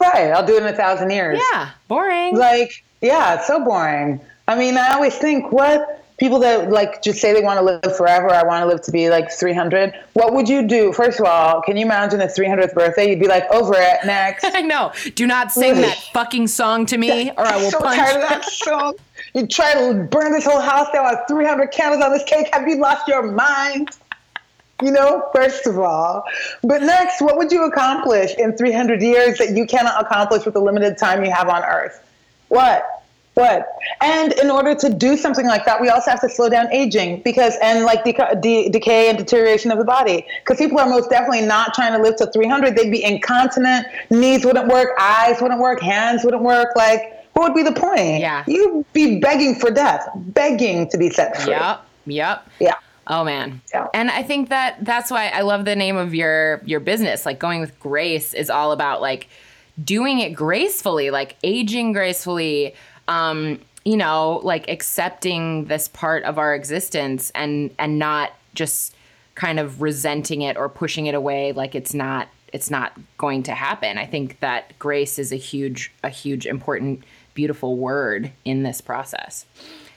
right. 0.00 0.30
I'll 0.30 0.46
do 0.46 0.56
it 0.56 0.62
in 0.62 0.68
a 0.68 0.76
thousand 0.76 1.10
years. 1.10 1.40
Yeah, 1.52 1.70
boring. 1.88 2.36
like 2.36 2.82
yeah 3.00 3.34
it's 3.36 3.46
so 3.46 3.64
boring 3.64 4.20
I 4.46 4.56
mean, 4.58 4.78
I 4.78 4.94
always 4.94 5.14
think, 5.18 5.52
what 5.52 5.97
people 6.18 6.40
that 6.40 6.70
like 6.70 7.00
just 7.00 7.20
say 7.20 7.32
they 7.32 7.42
want 7.42 7.58
to 7.58 7.64
live 7.64 7.96
forever, 7.96 8.28
I 8.28 8.42
want 8.42 8.62
to 8.62 8.66
live 8.66 8.82
to 8.82 8.92
be 8.92 9.08
like 9.08 9.30
300. 9.30 9.94
What 10.12 10.34
would 10.34 10.48
you 10.48 10.66
do? 10.66 10.92
First 10.92 11.20
of 11.20 11.26
all, 11.26 11.62
can 11.62 11.76
you 11.76 11.86
imagine 11.86 12.20
a 12.20 12.26
300th 12.26 12.74
birthday? 12.74 13.10
You'd 13.10 13.20
be 13.20 13.28
like, 13.28 13.44
over 13.50 13.74
it, 13.76 14.04
next. 14.04 14.44
I 14.54 14.62
know. 14.62 14.92
Do 15.14 15.26
not 15.26 15.52
sing 15.52 15.74
that 15.76 15.96
fucking 16.12 16.48
song 16.48 16.86
to 16.86 16.98
me, 16.98 17.30
or 17.30 17.40
I 17.46 17.56
will 17.56 17.70
so 17.70 17.80
punch. 17.80 17.96
tired 17.96 18.22
of 18.22 18.28
that 18.28 18.44
song. 18.50 18.94
You 19.34 19.46
try 19.46 19.74
to 19.74 19.94
burn 20.10 20.32
this 20.32 20.44
whole 20.44 20.60
house 20.60 20.88
down 20.92 21.06
with 21.10 21.20
300 21.28 21.68
candles 21.68 22.02
on 22.02 22.12
this 22.12 22.24
cake. 22.24 22.48
Have 22.52 22.66
you 22.66 22.76
lost 22.76 23.06
your 23.08 23.22
mind? 23.22 23.90
You 24.82 24.92
know, 24.92 25.28
first 25.34 25.66
of 25.66 25.78
all. 25.78 26.24
But 26.62 26.82
next, 26.82 27.20
what 27.20 27.36
would 27.36 27.50
you 27.50 27.64
accomplish 27.64 28.34
in 28.38 28.56
300 28.56 29.02
years 29.02 29.38
that 29.38 29.50
you 29.50 29.66
cannot 29.66 30.00
accomplish 30.00 30.44
with 30.44 30.54
the 30.54 30.60
limited 30.60 30.98
time 30.98 31.24
you 31.24 31.32
have 31.32 31.48
on 31.48 31.64
Earth? 31.64 32.04
What? 32.48 32.97
What? 33.38 33.68
And 34.00 34.32
in 34.32 34.50
order 34.50 34.74
to 34.74 34.92
do 34.92 35.16
something 35.16 35.46
like 35.46 35.64
that, 35.64 35.80
we 35.80 35.88
also 35.88 36.10
have 36.10 36.20
to 36.22 36.28
slow 36.28 36.48
down 36.48 36.72
aging 36.72 37.22
because, 37.22 37.54
and 37.62 37.84
like 37.84 38.04
deca- 38.04 38.40
de- 38.40 38.68
decay 38.68 39.08
and 39.10 39.16
deterioration 39.16 39.70
of 39.70 39.78
the 39.78 39.84
body. 39.84 40.26
Because 40.40 40.58
people 40.58 40.80
are 40.80 40.88
most 40.88 41.08
definitely 41.08 41.42
not 41.42 41.72
trying 41.72 41.92
to 41.92 42.02
live 42.02 42.16
to 42.16 42.26
300. 42.32 42.74
They'd 42.74 42.90
be 42.90 43.04
incontinent, 43.04 43.86
knees 44.10 44.44
wouldn't 44.44 44.66
work, 44.66 44.88
eyes 44.98 45.40
wouldn't 45.40 45.60
work, 45.60 45.80
hands 45.80 46.24
wouldn't 46.24 46.42
work. 46.42 46.74
Like, 46.74 47.28
what 47.34 47.44
would 47.44 47.54
be 47.54 47.62
the 47.62 47.78
point? 47.78 48.18
Yeah. 48.18 48.42
You'd 48.48 48.84
be 48.92 49.20
begging 49.20 49.54
for 49.54 49.70
death, 49.70 50.08
begging 50.16 50.88
to 50.88 50.98
be 50.98 51.08
set 51.08 51.40
free. 51.40 51.52
Yep. 51.52 51.86
Yep. 52.06 52.48
Yeah. 52.58 52.74
Oh 53.06 53.22
man. 53.22 53.60
Yeah. 53.72 53.86
And 53.94 54.10
I 54.10 54.24
think 54.24 54.48
that 54.48 54.84
that's 54.84 55.12
why 55.12 55.28
I 55.28 55.42
love 55.42 55.64
the 55.64 55.76
name 55.76 55.96
of 55.96 56.12
your 56.12 56.60
your 56.64 56.80
business. 56.80 57.24
Like 57.24 57.38
going 57.38 57.60
with 57.60 57.78
grace 57.78 58.34
is 58.34 58.50
all 58.50 58.72
about 58.72 59.00
like 59.00 59.28
doing 59.82 60.18
it 60.18 60.30
gracefully, 60.30 61.10
like 61.10 61.36
aging 61.42 61.92
gracefully, 61.92 62.74
um, 63.08 63.60
you 63.84 63.96
know, 63.96 64.40
like 64.44 64.68
accepting 64.68 65.64
this 65.64 65.88
part 65.88 66.22
of 66.24 66.38
our 66.38 66.54
existence 66.54 67.30
and 67.34 67.74
and 67.78 67.98
not 67.98 68.32
just 68.54 68.94
kind 69.34 69.58
of 69.58 69.80
resenting 69.80 70.42
it 70.42 70.56
or 70.56 70.68
pushing 70.68 71.06
it 71.06 71.14
away 71.14 71.52
like 71.52 71.74
it's 71.74 71.94
not 71.94 72.28
it's 72.52 72.70
not 72.70 72.92
going 73.16 73.42
to 73.44 73.52
happen. 73.52 73.98
I 73.98 74.06
think 74.06 74.40
that 74.40 74.78
grace 74.78 75.18
is 75.18 75.32
a 75.32 75.36
huge 75.36 75.92
a 76.02 76.10
huge 76.10 76.46
important 76.46 77.04
beautiful 77.34 77.76
word 77.76 78.32
in 78.44 78.62
this 78.62 78.80
process. 78.80 79.46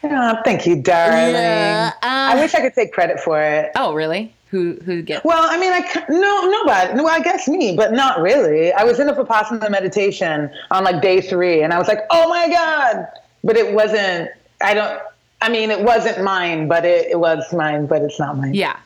Oh, 0.03 0.37
thank 0.43 0.65
you, 0.65 0.81
darling. 0.81 1.33
Yeah, 1.35 1.91
I 2.01 2.37
uh, 2.37 2.41
wish 2.41 2.55
I 2.55 2.61
could 2.61 2.73
take 2.73 2.91
credit 2.91 3.19
for 3.19 3.41
it. 3.41 3.71
Oh, 3.75 3.93
really? 3.93 4.33
Who 4.51 4.73
who 4.83 5.01
get 5.01 5.23
Well, 5.23 5.47
I 5.49 5.57
mean, 5.57 5.71
I 5.71 6.05
no, 6.09 6.49
nobody. 6.49 6.93
No, 6.93 7.07
I 7.07 7.21
guess 7.21 7.47
me, 7.47 7.73
but 7.75 7.93
not 7.93 8.19
really. 8.19 8.73
I 8.73 8.83
was 8.83 8.99
in 8.99 9.07
a 9.07 9.13
vipassana 9.13 9.71
meditation 9.71 10.51
on 10.69 10.83
like 10.83 11.01
day 11.01 11.21
three, 11.21 11.63
and 11.63 11.73
I 11.73 11.79
was 11.79 11.87
like, 11.87 11.99
"Oh 12.09 12.27
my 12.27 12.49
god!" 12.49 13.07
But 13.45 13.55
it 13.55 13.73
wasn't. 13.73 14.29
I 14.61 14.73
don't. 14.73 15.01
I 15.41 15.47
mean, 15.49 15.71
it 15.71 15.81
wasn't 15.81 16.21
mine, 16.21 16.67
but 16.67 16.83
it, 16.85 17.07
it 17.11 17.19
was 17.19 17.51
mine, 17.53 17.85
but 17.87 18.01
it's 18.01 18.19
not 18.19 18.37
mine. 18.37 18.53
Yeah. 18.53 18.77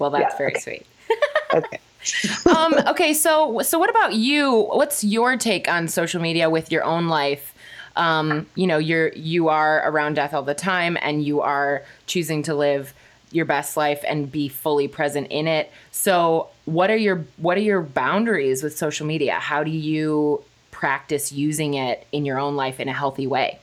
Well, 0.00 0.10
that's 0.10 0.32
Yeah, 0.34 0.38
very 0.38 0.50
okay. 0.52 0.60
sweet. 0.60 0.86
Okay. 1.54 1.78
um, 2.54 2.74
okay, 2.88 3.14
so 3.14 3.62
so 3.62 3.78
what 3.78 3.88
about 3.88 4.14
you? 4.14 4.62
What's 4.72 5.04
your 5.04 5.36
take 5.36 5.68
on 5.68 5.86
social 5.86 6.20
media 6.20 6.50
with 6.50 6.72
your 6.72 6.82
own 6.82 7.06
life? 7.06 7.54
Um, 7.94 8.46
you 8.56 8.66
know, 8.66 8.78
you're 8.78 9.12
you 9.12 9.48
are 9.48 9.88
around 9.88 10.14
death 10.14 10.34
all 10.34 10.42
the 10.42 10.54
time, 10.54 10.98
and 11.00 11.22
you 11.24 11.40
are 11.40 11.82
choosing 12.06 12.42
to 12.42 12.54
live 12.54 12.92
your 13.34 13.44
best 13.44 13.76
life 13.76 14.04
and 14.06 14.30
be 14.30 14.48
fully 14.48 14.86
present 14.86 15.26
in 15.30 15.48
it. 15.48 15.70
So, 15.90 16.48
what 16.66 16.90
are 16.90 16.96
your 16.96 17.24
what 17.36 17.58
are 17.58 17.62
your 17.62 17.82
boundaries 17.82 18.62
with 18.62 18.76
social 18.76 19.06
media? 19.06 19.34
How 19.34 19.64
do 19.64 19.70
you 19.70 20.42
practice 20.70 21.32
using 21.32 21.74
it 21.74 22.06
in 22.12 22.24
your 22.24 22.38
own 22.38 22.56
life 22.56 22.80
in 22.80 22.88
a 22.88 22.92
healthy 22.92 23.26
way? 23.26 23.58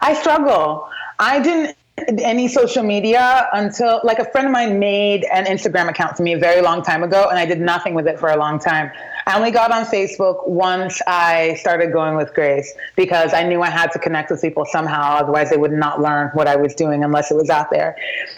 I 0.00 0.14
struggle. 0.14 0.88
I 1.18 1.40
didn't 1.40 1.76
any 2.20 2.48
social 2.48 2.82
media 2.82 3.48
until 3.52 4.00
like 4.02 4.18
a 4.18 4.24
friend 4.24 4.46
of 4.46 4.52
mine 4.52 4.78
made 4.78 5.24
an 5.32 5.44
Instagram 5.44 5.88
account 5.88 6.16
for 6.16 6.22
me 6.22 6.32
a 6.32 6.38
very 6.38 6.60
long 6.62 6.82
time 6.82 7.02
ago 7.02 7.28
and 7.28 7.38
I 7.38 7.46
did 7.46 7.60
nothing 7.60 7.94
with 7.94 8.06
it 8.06 8.18
for 8.18 8.30
a 8.30 8.36
long 8.36 8.58
time. 8.58 8.90
I 9.26 9.36
only 9.36 9.50
got 9.50 9.70
on 9.72 9.84
Facebook 9.84 10.48
once 10.48 11.00
I 11.06 11.54
started 11.54 11.92
going 11.92 12.16
with 12.16 12.34
Grace 12.34 12.72
because 12.96 13.32
I 13.32 13.42
knew 13.44 13.62
I 13.62 13.70
had 13.70 13.92
to 13.92 13.98
connect 13.98 14.30
with 14.30 14.40
people 14.40 14.64
somehow 14.64 15.16
otherwise 15.16 15.50
they 15.50 15.56
would 15.56 15.72
not 15.72 16.00
learn 16.00 16.30
what 16.34 16.48
I 16.48 16.56
was 16.56 16.74
doing 16.74 17.04
unless 17.04 17.30
it 17.30 17.36
was 17.36 17.50
out 17.50 17.70
there. 17.70 17.96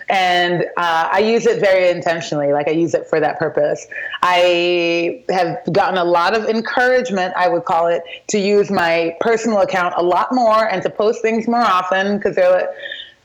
And 0.09 0.65
uh, 0.77 1.09
I 1.13 1.21
use 1.21 1.47
it 1.47 1.61
very 1.61 1.89
intentionally 1.91 2.53
like 2.53 2.69
I 2.69 2.73
use 2.73 2.95
it 2.95 3.07
for 3.07 3.21
that 3.21 3.39
purpose. 3.39 3.87
I 4.23 5.25
have 5.31 5.61
gotten 5.73 5.99
a 5.99 6.05
lot 6.05 6.37
of 6.37 6.45
encouragement, 6.45 7.35
I 7.37 7.49
would 7.49 7.65
call 7.65 7.87
it, 7.87 8.03
to 8.29 8.39
use 8.39 8.71
my 8.71 9.17
personal 9.21 9.61
account 9.61 9.95
a 9.97 10.03
lot 10.03 10.33
more 10.33 10.69
and 10.69 10.83
to 10.83 10.91
post 10.91 11.23
things 11.23 11.49
more 11.49 11.63
often 11.63 12.19
because 12.19 12.37
they're 12.37 12.53
like 12.53 12.69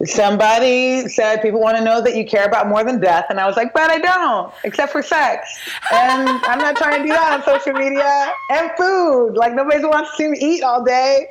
Somebody 0.05 1.09
said 1.09 1.41
people 1.41 1.59
want 1.59 1.77
to 1.77 1.83
know 1.83 1.99
that 2.01 2.15
you 2.15 2.25
care 2.25 2.45
about 2.45 2.69
more 2.69 2.85
than 2.85 3.01
death, 3.01 3.25
and 3.29 3.39
I 3.39 3.45
was 3.45 3.57
like, 3.57 3.73
but 3.73 3.89
I 3.91 3.99
don't, 3.99 4.53
except 4.63 4.93
for 4.93 5.03
sex. 5.03 5.59
And 5.91 6.29
I'm 6.29 6.59
not 6.59 6.77
trying 6.77 7.01
to 7.01 7.03
do 7.03 7.09
that 7.09 7.33
on 7.33 7.43
social 7.43 7.73
media 7.73 8.31
and 8.51 8.71
food. 8.77 9.33
Like 9.33 9.53
nobody 9.53 9.83
wants 9.83 10.11
to 10.11 10.15
see 10.15 10.27
me 10.29 10.37
eat 10.39 10.63
all 10.63 10.83
day. 10.85 11.27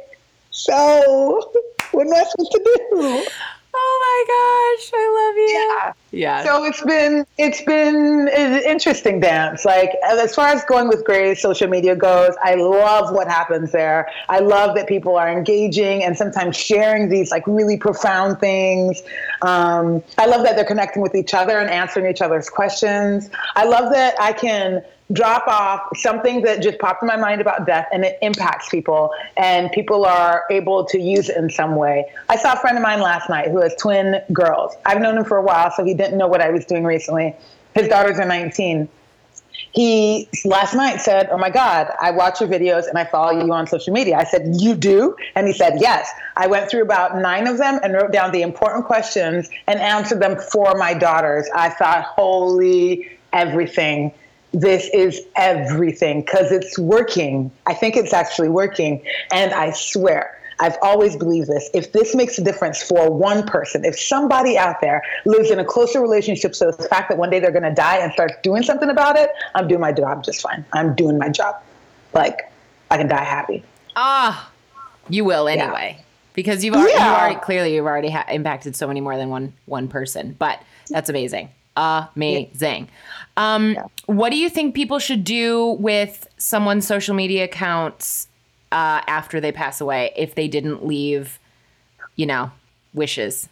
So 0.51 1.51
what 1.93 2.07
am 2.07 2.13
I 2.13 2.25
supposed 2.25 2.53
to 2.53 2.61
do? 2.65 3.27
Oh 3.75 3.95
my 4.05 4.19
gosh, 4.29 4.91
I 4.95 5.05
love 5.19 5.37
you. 5.37 5.55
Yeah. 5.55 5.93
Yeah. 6.11 6.43
So 6.43 6.65
it's 6.65 6.83
been 6.83 7.27
it's 7.37 7.61
been 7.63 8.29
an 8.29 8.63
interesting 8.63 9.21
dance. 9.21 9.65
Like 9.65 9.91
as 10.03 10.35
far 10.35 10.49
as 10.49 10.65
going 10.65 10.89
with 10.89 11.05
Grace, 11.05 11.43
social 11.43 11.69
media 11.69 11.95
goes, 11.95 12.35
I 12.43 12.55
love 12.55 13.13
what 13.13 13.29
happens 13.29 13.73
there. 13.73 14.09
I 14.29 14.39
love 14.41 14.75
that 14.77 14.87
people 14.87 15.17
are 15.17 15.31
engaging 15.31 16.03
and 16.03 16.17
sometimes 16.17 16.57
sharing 16.57 17.11
these 17.11 17.31
like 17.31 17.47
really 17.47 17.77
profound 17.77 18.41
things. 18.41 19.03
Um, 19.43 20.03
I 20.17 20.27
love 20.27 20.45
that 20.45 20.57
they're 20.57 20.65
connecting 20.65 21.03
with 21.03 21.15
each 21.15 21.35
other 21.35 21.59
and 21.59 21.71
answering 21.71 22.11
each 22.11 22.23
other's 22.23 22.49
questions. 22.49 23.29
I 23.55 23.65
love 23.65 23.93
that 23.93 24.15
I 24.19 24.33
can 24.33 24.83
drop 25.13 25.47
off 25.47 25.97
something 25.97 26.43
that 26.43 26.63
just 26.63 26.79
popped 26.79 27.03
in 27.03 27.07
my 27.07 27.17
mind 27.17 27.41
about 27.41 27.67
death 27.67 27.87
and 27.93 28.05
it 28.05 28.19
impacts 28.21 28.69
people 28.69 29.11
and 29.37 29.71
people 29.73 30.05
are 30.05 30.45
able 30.51 30.85
to 30.85 30.99
use 30.99 31.29
it 31.29 31.37
in 31.37 31.49
some 31.49 31.77
way. 31.77 32.05
I 32.29 32.37
saw 32.37 32.53
a 32.53 32.57
friend 32.57 32.77
of 32.77 32.83
mine 32.83 33.01
last 33.01 33.31
night 33.31 33.51
who 33.51 33.59
has 33.61 33.75
twin 33.77 34.21
girls. 34.33 34.75
I've 34.85 35.01
known 35.01 35.17
him 35.17 35.25
for 35.25 35.39
a 35.39 35.43
while, 35.43 35.71
so 35.71 35.85
he 35.85 35.95
didn't 35.99 36.19
know 36.19 36.27
what 36.27 36.41
I 36.41 36.51
was 36.51 36.65
doing 36.65 36.85
recently. 36.85 37.35
His 37.75 37.89
daughters 37.89 38.19
are 38.19 38.25
19. 38.25 38.89
He 39.73 40.29
last 40.45 40.75
night 40.75 41.01
said, 41.01 41.29
Oh 41.31 41.37
my 41.37 41.51
God, 41.51 41.89
I 42.01 42.11
watch 42.11 42.41
your 42.41 42.49
videos 42.49 42.89
and 42.89 42.97
I 42.97 43.05
follow 43.05 43.45
you 43.45 43.53
on 43.53 43.67
social 43.67 43.93
media. 43.93 44.17
I 44.17 44.25
said, 44.25 44.55
You 44.59 44.75
do? 44.75 45.15
And 45.35 45.47
he 45.47 45.53
said, 45.53 45.75
Yes. 45.81 46.09
I 46.37 46.47
went 46.47 46.71
through 46.71 46.83
about 46.83 47.19
nine 47.19 47.47
of 47.47 47.59
them 47.59 47.79
and 47.83 47.93
wrote 47.93 48.13
down 48.13 48.33
the 48.33 48.43
important 48.43 48.87
questions 48.87 49.51
and 49.67 49.79
answered 49.81 50.21
them 50.21 50.39
for 50.39 50.75
my 50.77 50.95
daughters. 50.95 51.49
I 51.55 51.71
thought, 51.71 52.05
Holy 52.05 53.11
everything 53.33 54.11
this 54.53 54.89
is 54.95 55.21
everything 55.37 56.23
because 56.23 56.51
it's 56.51 56.79
working. 56.79 57.51
I 57.67 57.75
think 57.75 57.97
it's 57.97 58.13
actually 58.13 58.49
working. 58.49 59.05
And 59.31 59.53
I 59.53 59.73
swear, 59.73 60.38
I've 60.61 60.77
always 60.83 61.17
believed 61.17 61.49
this. 61.49 61.71
If 61.75 61.93
this 61.93 62.15
makes 62.15 62.39
a 62.39 62.43
difference 62.45 62.83
for 62.83 63.11
one 63.11 63.47
person, 63.47 63.85
if 63.85 63.99
somebody 63.99 64.59
out 64.59 64.81
there 64.81 65.03
lives 65.25 65.51
in 65.51 65.59
a 65.59 65.65
closer 65.65 66.01
relationship 66.01 66.55
so 66.55 66.71
the 66.71 66.89
fact 66.89 67.09
that 67.11 67.19
one 67.19 67.31
day 67.31 67.39
they're 67.41 67.53
going 67.53 67.63
to 67.63 67.75
die 67.75 67.99
and 67.99 68.13
start 68.13 68.43
doing 68.43 68.63
something 68.63 68.89
about 68.91 69.17
it, 69.17 69.31
I'm 69.55 69.69
doing 69.69 69.81
my 69.81 69.93
job 69.93 70.25
just 70.25 70.41
fine. 70.41 70.65
I'm 70.73 70.95
doing 70.95 71.19
my 71.19 71.29
job. 71.29 71.63
Like, 72.13 72.51
I 72.91 72.97
can 72.97 73.09
die 73.09 73.23
happy. 73.25 73.63
Ah, 73.97 74.51
you 75.09 75.25
will 75.25 75.49
anyway, 75.49 76.03
because 76.35 76.65
you've 76.65 76.75
already, 76.75 76.93
Yeah. 76.93 77.13
you 77.15 77.21
already 77.21 77.41
clearly 77.41 77.75
you've 77.75 77.87
already 77.87 78.11
ha- 78.11 78.25
impacted 78.31 78.77
so 78.77 78.87
many 78.87 79.01
more 79.01 79.17
than 79.17 79.29
one 79.29 79.53
one 79.67 79.89
person. 79.89 80.37
But 80.39 80.61
that's 80.89 81.09
amazing, 81.11 81.51
amazing. 81.77 82.89
Um, 83.37 83.77
What 84.07 84.31
do 84.31 84.37
you 84.37 84.49
think 84.49 84.75
people 84.75 84.99
should 84.99 85.25
do 85.25 85.77
with 85.81 86.27
someone's 86.39 86.87
social 86.87 87.15
media 87.15 87.45
accounts 87.45 88.28
uh, 88.73 89.03
after 89.07 89.41
they 89.41 89.53
pass 89.53 89.81
away 89.81 90.13
if 90.17 90.35
they 90.35 90.49
didn't 90.49 90.87
leave, 90.87 91.39
you 92.17 92.27
know, 92.27 92.51
wishes? 92.95 93.49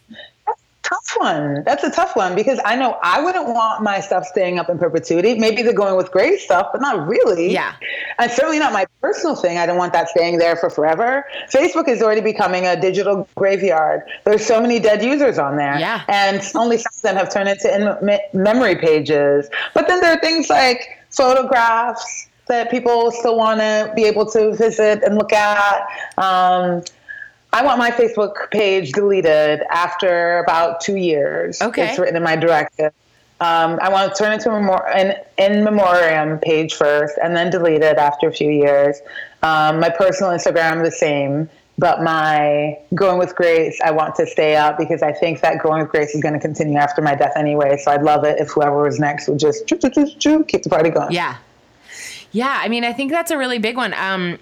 Tough 0.83 1.17
one. 1.17 1.63
That's 1.65 1.83
a 1.83 1.91
tough 1.91 2.15
one 2.15 2.33
because 2.33 2.61
I 2.63 2.77
know 2.77 2.97
I 3.03 3.21
wouldn't 3.21 3.47
want 3.47 3.83
my 3.83 3.99
stuff 3.99 4.25
staying 4.25 4.57
up 4.57 4.69
in 4.69 4.79
perpetuity. 4.79 5.37
Maybe 5.37 5.61
they're 5.61 5.73
going 5.73 5.97
with 5.97 6.11
great 6.11 6.39
stuff, 6.39 6.69
but 6.71 6.79
not 6.79 7.05
really. 7.05 7.51
Yeah. 7.51 7.73
And 8.19 8.31
certainly 8.31 8.57
not 8.57 8.71
my 8.71 8.85
personal 9.01 9.35
thing. 9.35 9.57
I 9.57 9.65
don't 9.65 9.77
want 9.77 9.91
that 9.91 10.07
staying 10.07 10.37
there 10.37 10.55
for 10.55 10.69
forever. 10.69 11.25
Facebook 11.51 11.89
is 11.89 12.01
already 12.01 12.21
becoming 12.21 12.65
a 12.65 12.79
digital 12.79 13.27
graveyard. 13.35 14.03
There's 14.23 14.45
so 14.45 14.61
many 14.61 14.79
dead 14.79 15.03
users 15.03 15.37
on 15.37 15.57
there. 15.57 15.77
Yeah. 15.77 16.03
And 16.07 16.41
only 16.55 16.77
some 16.77 16.91
of 16.95 17.01
them 17.01 17.15
have 17.17 17.33
turned 17.33 17.49
into 17.49 17.99
in- 18.01 18.41
memory 18.41 18.77
pages. 18.77 19.49
But 19.73 19.89
then 19.89 19.99
there 19.99 20.13
are 20.13 20.21
things 20.21 20.49
like 20.49 20.87
photographs 21.09 22.26
that 22.49 22.71
people 22.71 23.11
still 23.11 23.37
want 23.37 23.59
to 23.59 23.91
be 23.95 24.03
able 24.05 24.25
to 24.31 24.53
visit 24.55 25.03
and 25.03 25.15
look 25.15 25.33
at. 25.33 25.81
Um, 26.17 26.83
I 27.53 27.63
want 27.63 27.79
my 27.79 27.91
Facebook 27.91 28.51
page 28.51 28.91
deleted 28.91 29.61
after 29.71 30.39
about 30.39 30.81
two 30.81 30.95
years. 30.97 31.61
Okay. 31.61 31.89
It's 31.89 31.99
written 31.99 32.15
in 32.15 32.23
my 32.23 32.35
directive. 32.35 32.91
Um, 33.39 33.77
I 33.81 33.89
want 33.89 34.13
to 34.13 34.17
turn 34.23 34.33
it 34.33 34.41
to 34.41 34.49
a 34.51 34.59
memor- 34.59 34.87
an 34.87 35.15
in 35.37 35.63
memoriam 35.63 36.39
page 36.39 36.73
first 36.73 37.17
and 37.23 37.35
then 37.37 37.49
delete 37.51 37.83
it 37.83 37.97
after 37.97 38.27
a 38.27 38.33
few 38.33 38.49
years. 38.51 38.97
Um, 39.43 39.79
my 39.79 39.89
personal 39.89 40.31
Instagram, 40.31 40.83
the 40.83 40.91
same. 40.91 41.49
but 41.79 42.01
my 42.01 42.75
going 42.95 43.19
with 43.19 43.35
grace, 43.35 43.79
I 43.85 43.91
want 43.91 44.15
to 44.15 44.25
stay 44.25 44.55
up 44.55 44.79
because 44.79 45.03
I 45.03 45.11
think 45.13 45.41
that 45.41 45.61
going 45.61 45.83
with 45.83 45.91
grace 45.91 46.15
is 46.15 46.21
going 46.21 46.33
to 46.33 46.39
continue 46.39 46.79
after 46.79 47.03
my 47.03 47.13
death 47.13 47.33
anyway. 47.35 47.77
So 47.77 47.91
I'd 47.91 48.01
love 48.01 48.23
it 48.25 48.39
if 48.39 48.49
whoever 48.49 48.81
was 48.81 48.99
next 48.99 49.27
would 49.27 49.37
just 49.37 49.67
choo, 49.67 49.77
choo, 49.77 49.91
choo, 49.91 50.07
choo, 50.17 50.43
keep 50.45 50.63
the 50.63 50.69
party 50.69 50.89
going. 50.89 51.11
Yeah. 51.11 51.37
Yeah, 52.37 52.59
I 52.61 52.67
mean, 52.67 52.83
I 52.83 52.93
think 52.93 53.09
that's 53.09 53.31
a 53.31 53.37
really 53.37 53.57
big 53.57 53.77
one. 53.77 53.95
Um, 53.95 54.37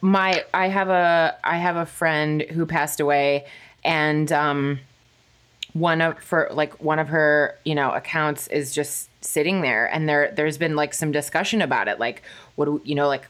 my 0.00 0.44
I 0.54 0.68
have 0.68 0.88
a 0.88 1.36
I 1.42 1.56
have 1.56 1.74
a 1.74 1.84
friend 1.84 2.42
who 2.42 2.64
passed 2.64 3.00
away, 3.00 3.44
and 3.82 4.30
um, 4.30 4.78
one 5.72 6.00
of 6.00 6.20
for 6.20 6.48
like 6.52 6.80
one 6.80 7.00
of 7.00 7.08
her 7.08 7.58
you 7.64 7.74
know 7.74 7.90
accounts 7.90 8.46
is 8.46 8.72
just 8.72 9.10
sitting 9.20 9.62
there, 9.62 9.86
and 9.92 10.08
there 10.08 10.32
there's 10.36 10.58
been 10.58 10.76
like 10.76 10.94
some 10.94 11.10
discussion 11.10 11.60
about 11.60 11.88
it, 11.88 11.98
like 11.98 12.22
what 12.54 12.66
do 12.66 12.80
you 12.84 12.94
know 12.94 13.08
like 13.08 13.26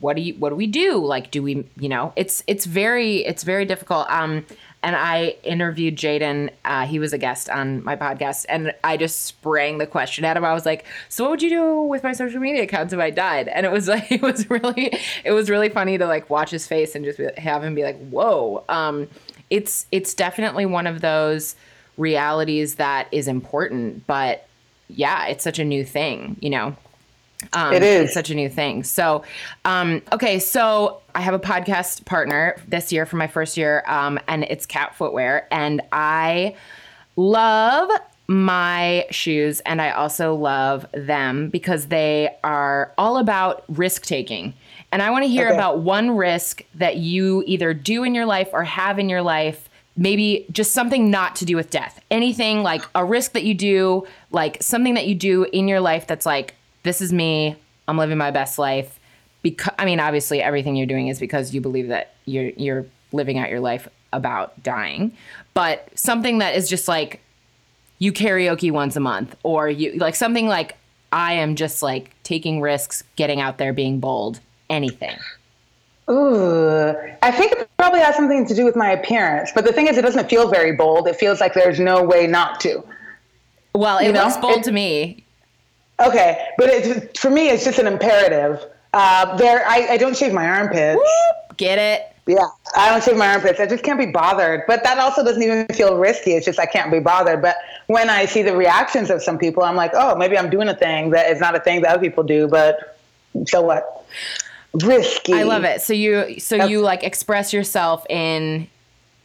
what 0.00 0.14
do 0.14 0.20
you 0.20 0.34
what 0.34 0.50
do 0.50 0.56
we 0.56 0.66
do? 0.66 1.02
Like 1.02 1.30
do 1.30 1.42
we 1.42 1.66
you 1.78 1.88
know 1.88 2.12
it's 2.16 2.44
it's 2.46 2.66
very 2.66 3.24
it's 3.24 3.44
very 3.44 3.64
difficult. 3.64 4.10
Um 4.10 4.44
and 4.82 4.96
I 4.96 5.36
interviewed 5.44 5.96
Jaden. 5.96 6.50
Uh, 6.64 6.86
he 6.86 6.98
was 6.98 7.12
a 7.12 7.18
guest 7.18 7.48
on 7.48 7.84
my 7.84 7.96
podcast, 7.96 8.46
and 8.48 8.74
I 8.82 8.96
just 8.96 9.24
sprang 9.24 9.78
the 9.78 9.86
question 9.86 10.24
at 10.24 10.36
him. 10.36 10.44
I 10.44 10.52
was 10.52 10.66
like, 10.66 10.84
"So, 11.08 11.24
what 11.24 11.30
would 11.30 11.42
you 11.42 11.50
do 11.50 11.82
with 11.82 12.02
my 12.02 12.12
social 12.12 12.40
media 12.40 12.64
accounts 12.64 12.92
if 12.92 12.98
I 12.98 13.10
died?" 13.10 13.48
And 13.48 13.64
it 13.64 13.72
was 13.72 13.88
like, 13.94 14.10
it 14.10 14.22
was 14.22 14.50
really, 14.50 14.92
it 15.24 15.32
was 15.32 15.48
really 15.48 15.68
funny 15.68 15.98
to 15.98 16.06
like 16.06 16.28
watch 16.30 16.50
his 16.50 16.66
face 16.66 16.94
and 16.94 17.04
just 17.04 17.18
have 17.38 17.62
him 17.62 17.74
be 17.74 17.84
like, 17.84 17.98
"Whoa!" 18.08 18.64
Um, 18.68 19.08
it's 19.50 19.86
it's 19.92 20.14
definitely 20.14 20.66
one 20.66 20.86
of 20.86 21.00
those 21.00 21.54
realities 21.96 22.76
that 22.76 23.06
is 23.12 23.28
important, 23.28 24.06
but 24.06 24.46
yeah, 24.88 25.26
it's 25.26 25.44
such 25.44 25.58
a 25.58 25.64
new 25.64 25.84
thing, 25.84 26.36
you 26.40 26.50
know. 26.50 26.76
Um, 27.52 27.72
It 27.74 27.82
is. 27.82 28.12
Such 28.12 28.30
a 28.30 28.34
new 28.34 28.48
thing. 28.48 28.82
So, 28.84 29.22
um, 29.64 30.02
okay, 30.12 30.38
so 30.38 31.00
I 31.14 31.20
have 31.20 31.34
a 31.34 31.38
podcast 31.38 32.04
partner 32.04 32.56
this 32.68 32.92
year 32.92 33.06
for 33.06 33.16
my 33.16 33.26
first 33.26 33.56
year, 33.56 33.82
um, 33.86 34.18
and 34.28 34.44
it's 34.44 34.66
Cat 34.66 34.94
Footwear, 34.96 35.46
and 35.50 35.80
I 35.92 36.54
love 37.16 37.90
my 38.28 39.04
shoes, 39.10 39.60
and 39.60 39.82
I 39.82 39.90
also 39.90 40.34
love 40.34 40.86
them 40.92 41.48
because 41.50 41.86
they 41.86 42.34
are 42.42 42.92
all 42.96 43.18
about 43.18 43.64
risk 43.68 44.04
taking. 44.06 44.54
And 44.90 45.02
I 45.02 45.10
want 45.10 45.24
to 45.24 45.28
hear 45.28 45.46
Okay. 45.48 45.54
about 45.54 45.80
one 45.80 46.10
risk 46.16 46.62
that 46.76 46.96
you 46.98 47.42
either 47.46 47.74
do 47.74 48.04
in 48.04 48.14
your 48.14 48.26
life 48.26 48.48
or 48.52 48.62
have 48.64 48.98
in 48.98 49.08
your 49.08 49.22
life 49.22 49.68
maybe 49.94 50.46
just 50.50 50.72
something 50.72 51.10
not 51.10 51.36
to 51.36 51.44
do 51.44 51.54
with 51.54 51.68
death 51.68 52.00
anything 52.10 52.62
like 52.62 52.82
a 52.94 53.04
risk 53.04 53.32
that 53.32 53.42
you 53.42 53.52
do 53.52 54.06
like 54.30 54.56
something 54.62 54.94
that 54.94 55.06
you 55.06 55.14
do 55.14 55.44
in 55.52 55.68
your 55.68 55.80
life 55.80 56.06
that's 56.06 56.24
like 56.24 56.54
this 56.82 57.00
is 57.00 57.12
me 57.12 57.56
i'm 57.88 57.96
living 57.98 58.18
my 58.18 58.30
best 58.30 58.58
life 58.58 58.98
because 59.42 59.72
i 59.78 59.84
mean 59.84 60.00
obviously 60.00 60.40
everything 60.42 60.76
you're 60.76 60.86
doing 60.86 61.08
is 61.08 61.18
because 61.20 61.52
you 61.54 61.60
believe 61.60 61.88
that 61.88 62.14
you're 62.26 62.50
you're 62.56 62.86
living 63.12 63.38
out 63.38 63.50
your 63.50 63.60
life 63.60 63.88
about 64.12 64.60
dying 64.62 65.12
but 65.54 65.88
something 65.94 66.38
that 66.38 66.54
is 66.54 66.68
just 66.68 66.88
like 66.88 67.20
you 67.98 68.12
karaoke 68.12 68.70
once 68.70 68.96
a 68.96 69.00
month 69.00 69.36
or 69.42 69.68
you 69.68 69.92
like 69.98 70.14
something 70.14 70.46
like 70.48 70.76
i 71.12 71.32
am 71.34 71.54
just 71.56 71.82
like 71.82 72.10
taking 72.22 72.60
risks 72.60 73.02
getting 73.16 73.40
out 73.40 73.58
there 73.58 73.72
being 73.72 74.00
bold 74.00 74.40
anything 74.70 75.16
Ooh, 76.10 76.94
I 77.22 77.30
think 77.30 77.52
it 77.52 77.70
probably 77.78 78.00
has 78.00 78.16
something 78.16 78.44
to 78.46 78.54
do 78.54 78.64
with 78.64 78.74
my 78.74 78.90
appearance. 78.90 79.52
But 79.54 79.64
the 79.64 79.72
thing 79.72 79.86
is, 79.86 79.96
it 79.96 80.02
doesn't 80.02 80.28
feel 80.28 80.48
very 80.50 80.72
bold. 80.72 81.06
It 81.06 81.14
feels 81.14 81.40
like 81.40 81.54
there's 81.54 81.78
no 81.78 82.02
way 82.02 82.26
not 82.26 82.58
to. 82.62 82.82
well 83.72 83.98
it 83.98 84.06
You 84.06 84.12
know, 84.12 84.24
looks 84.24 84.36
bold 84.36 84.58
it- 84.58 84.64
to 84.64 84.72
me 84.72 85.21
Okay, 86.00 86.48
but 86.58 86.68
it, 86.68 87.18
for 87.18 87.30
me, 87.30 87.48
it's 87.48 87.64
just 87.64 87.78
an 87.78 87.86
imperative. 87.86 88.64
Uh, 88.92 89.36
there, 89.36 89.66
I, 89.66 89.92
I 89.92 89.96
don't 89.96 90.16
shave 90.16 90.32
my 90.32 90.48
armpits. 90.48 91.00
get 91.56 91.78
it 91.78 92.14
Yeah, 92.26 92.46
I 92.76 92.90
don't 92.90 93.02
shave 93.02 93.16
my 93.16 93.28
armpits. 93.28 93.58
I 93.60 93.66
just 93.66 93.84
can't 93.84 93.98
be 93.98 94.06
bothered. 94.06 94.62
But 94.66 94.84
that 94.84 94.98
also 94.98 95.24
doesn't 95.24 95.42
even 95.42 95.66
feel 95.68 95.96
risky. 95.96 96.32
It's 96.32 96.46
just 96.46 96.58
I 96.58 96.66
can't 96.66 96.90
be 96.90 97.00
bothered. 97.00 97.40
But 97.40 97.56
when 97.86 98.10
I 98.10 98.26
see 98.26 98.42
the 98.42 98.56
reactions 98.56 99.10
of 99.10 99.22
some 99.22 99.38
people, 99.38 99.62
I'm 99.62 99.76
like, 99.76 99.92
oh, 99.94 100.16
maybe 100.16 100.36
I'm 100.36 100.50
doing 100.50 100.68
a 100.68 100.74
thing 100.74 101.10
that 101.10 101.30
is 101.30 101.40
not 101.40 101.54
a 101.54 101.60
thing 101.60 101.82
that 101.82 101.90
other 101.94 102.00
people 102.00 102.22
do. 102.22 102.48
But 102.48 102.98
so 103.46 103.62
what? 103.62 104.06
Risky. 104.74 105.34
I 105.34 105.42
love 105.42 105.64
it. 105.64 105.82
So 105.82 105.92
you 105.92 106.38
so 106.40 106.64
you 106.66 106.80
like 106.80 107.02
express 107.02 107.52
yourself 107.52 108.06
in 108.08 108.68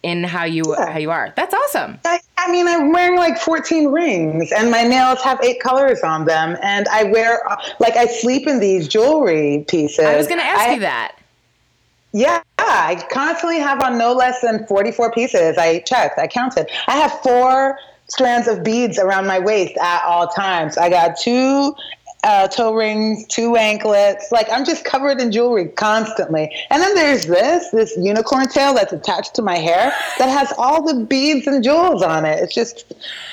in 0.04 0.24
how 0.24 0.44
you 0.44 0.64
Yeah. 0.78 0.92
how 0.92 1.00
you 1.00 1.12
are. 1.12 1.34
That's 1.36 1.54
awesome. 1.54 2.00
I, 2.06 2.20
I 2.48 2.52
mean, 2.52 2.66
I'm 2.66 2.94
wearing 2.94 3.18
like 3.18 3.38
14 3.38 3.90
rings, 3.90 4.54
and 4.54 4.72
my 4.72 4.84
nails 4.84 5.22
have 5.22 5.44
eight 5.44 5.60
colors 5.60 6.02
on 6.02 6.24
them, 6.24 6.58
and 6.64 6.88
I 6.88 7.04
wear 7.04 7.42
like 7.80 7.98
I 7.98 8.06
sleep 8.08 8.48
in 8.48 8.62
these 8.62 8.88
jewelry 8.88 9.66
pieces. 9.68 10.06
I 10.06 10.16
was 10.16 10.28
going 10.28 10.40
to 10.40 10.46
ask 10.46 10.70
I- 10.70 10.74
you 10.76 10.80
that. 10.80 11.16
Yeah, 12.14 12.42
I 12.58 13.06
constantly 13.12 13.60
have 13.60 13.82
on 13.84 13.98
no 13.98 14.14
less 14.14 14.40
than 14.42 14.66
44 14.66 15.12
pieces. 15.12 15.58
I 15.58 15.80
checked, 15.80 16.18
I 16.18 16.28
counted. 16.28 16.68
I 16.88 16.96
have 16.96 17.12
four 17.20 17.78
strands 18.08 18.48
of 18.48 18.64
beads 18.64 18.98
around 18.98 19.28
my 19.28 19.40
waist 19.40 19.78
at 19.78 20.04
all 20.06 20.28
times. 20.30 20.78
I 20.78 20.90
got 20.90 21.18
two 21.20 21.76
uh, 22.24 22.48
toe 22.48 22.74
rings, 22.74 23.26
two 23.28 23.56
anklets. 23.56 24.32
Like 24.32 24.48
I'm 24.52 24.66
just 24.66 24.84
covered 24.84 25.22
in 25.22 25.32
jewelry 25.32 25.68
constantly. 25.70 26.54
And 26.70 26.82
then 26.82 26.96
there's 26.96 27.26
this, 27.26 27.70
this 27.70 27.96
unicorn 27.98 28.48
tail 28.50 28.74
that's 28.74 28.94
attached 28.94 29.36
to 29.36 29.42
my 29.42 29.58
hair 29.58 29.94
that 30.18 30.30
has 30.30 30.52
all 30.58 30.84
the 30.84 31.06
beads 31.06 31.48
and 31.48 31.64
jewels 31.64 32.02
on 32.02 32.26
it. 32.26 32.40
It's 32.40 32.54
just, 32.54 32.92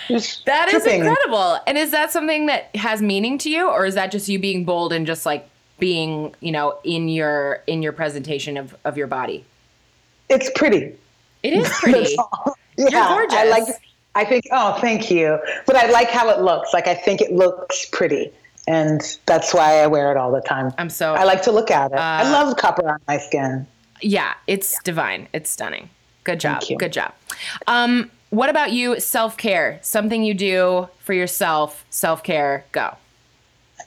just 0.08 0.44
That 0.46 0.72
is 0.72 0.86
incredible. 0.86 1.58
And 1.66 1.78
is 1.78 1.90
that 1.90 2.12
something 2.12 2.46
that 2.46 2.74
has 2.76 3.02
meaning 3.02 3.38
to 3.38 3.50
you 3.50 3.68
or 3.68 3.86
is 3.86 3.94
that 3.94 4.10
just 4.10 4.28
you 4.28 4.38
being 4.38 4.64
bold 4.64 4.92
and 4.92 5.06
just 5.06 5.26
like 5.26 5.48
being, 5.78 6.34
you 6.40 6.52
know, 6.52 6.78
in 6.84 7.08
your 7.08 7.62
in 7.66 7.82
your 7.82 7.92
presentation 7.92 8.56
of 8.56 8.76
of 8.84 8.96
your 8.96 9.06
body? 9.06 9.44
It's 10.28 10.50
pretty. 10.54 10.96
It 11.42 11.52
is 11.52 11.68
pretty. 11.80 12.16
Yeah, 12.76 13.08
gorgeous. 13.08 13.38
I 13.38 13.48
like. 13.48 13.64
I 14.14 14.24
think. 14.24 14.44
Oh, 14.52 14.78
thank 14.80 15.10
you. 15.10 15.38
But 15.66 15.76
I 15.76 15.90
like 15.90 16.10
how 16.10 16.28
it 16.30 16.40
looks. 16.40 16.72
Like 16.72 16.86
I 16.86 16.94
think 16.94 17.20
it 17.20 17.32
looks 17.32 17.86
pretty, 17.90 18.32
and 18.66 19.00
that's 19.26 19.52
why 19.54 19.80
I 19.82 19.86
wear 19.86 20.10
it 20.10 20.16
all 20.16 20.32
the 20.32 20.40
time. 20.40 20.72
I'm 20.78 20.90
so 20.90 21.14
I 21.14 21.24
like 21.24 21.42
to 21.42 21.52
look 21.52 21.70
at 21.70 21.92
it. 21.92 21.96
I 21.98 22.22
Uh, 22.22 22.32
love 22.32 22.56
copper 22.56 22.88
on 22.88 22.98
my 23.06 23.18
skin. 23.18 23.66
Yeah, 24.00 24.34
it's 24.46 24.80
divine. 24.82 25.28
It's 25.32 25.50
stunning. 25.50 25.90
Good 26.24 26.40
job. 26.40 26.62
Good 26.78 26.92
job. 26.92 27.12
Um, 27.66 28.10
what 28.30 28.48
about 28.48 28.72
you? 28.72 28.98
Self 29.00 29.36
care. 29.36 29.78
Something 29.82 30.24
you 30.24 30.34
do 30.34 30.88
for 31.00 31.12
yourself. 31.12 31.84
Self 31.90 32.22
care. 32.22 32.64
Go. 32.72 32.96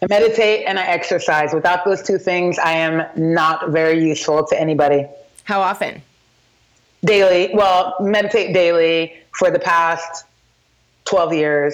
I 0.02 0.06
meditate 0.08 0.66
and 0.68 0.78
I 0.80 0.86
exercise. 0.86 1.54
Without 1.54 1.84
those 1.84 2.04
two 2.04 2.20
things, 2.20 2.60
I 2.60 2.74
am 2.74 3.04
not 3.16 3.70
very 3.72 4.00
useful 4.04 4.46
to 4.46 4.60
anybody. 4.60 5.08
How 5.44 5.60
often? 5.62 6.02
Daily. 7.04 7.50
Well, 7.54 7.96
meditate 8.00 8.54
daily 8.54 9.14
for 9.32 9.50
the 9.50 9.60
past 9.60 10.26
12 11.06 11.34
years. 11.34 11.74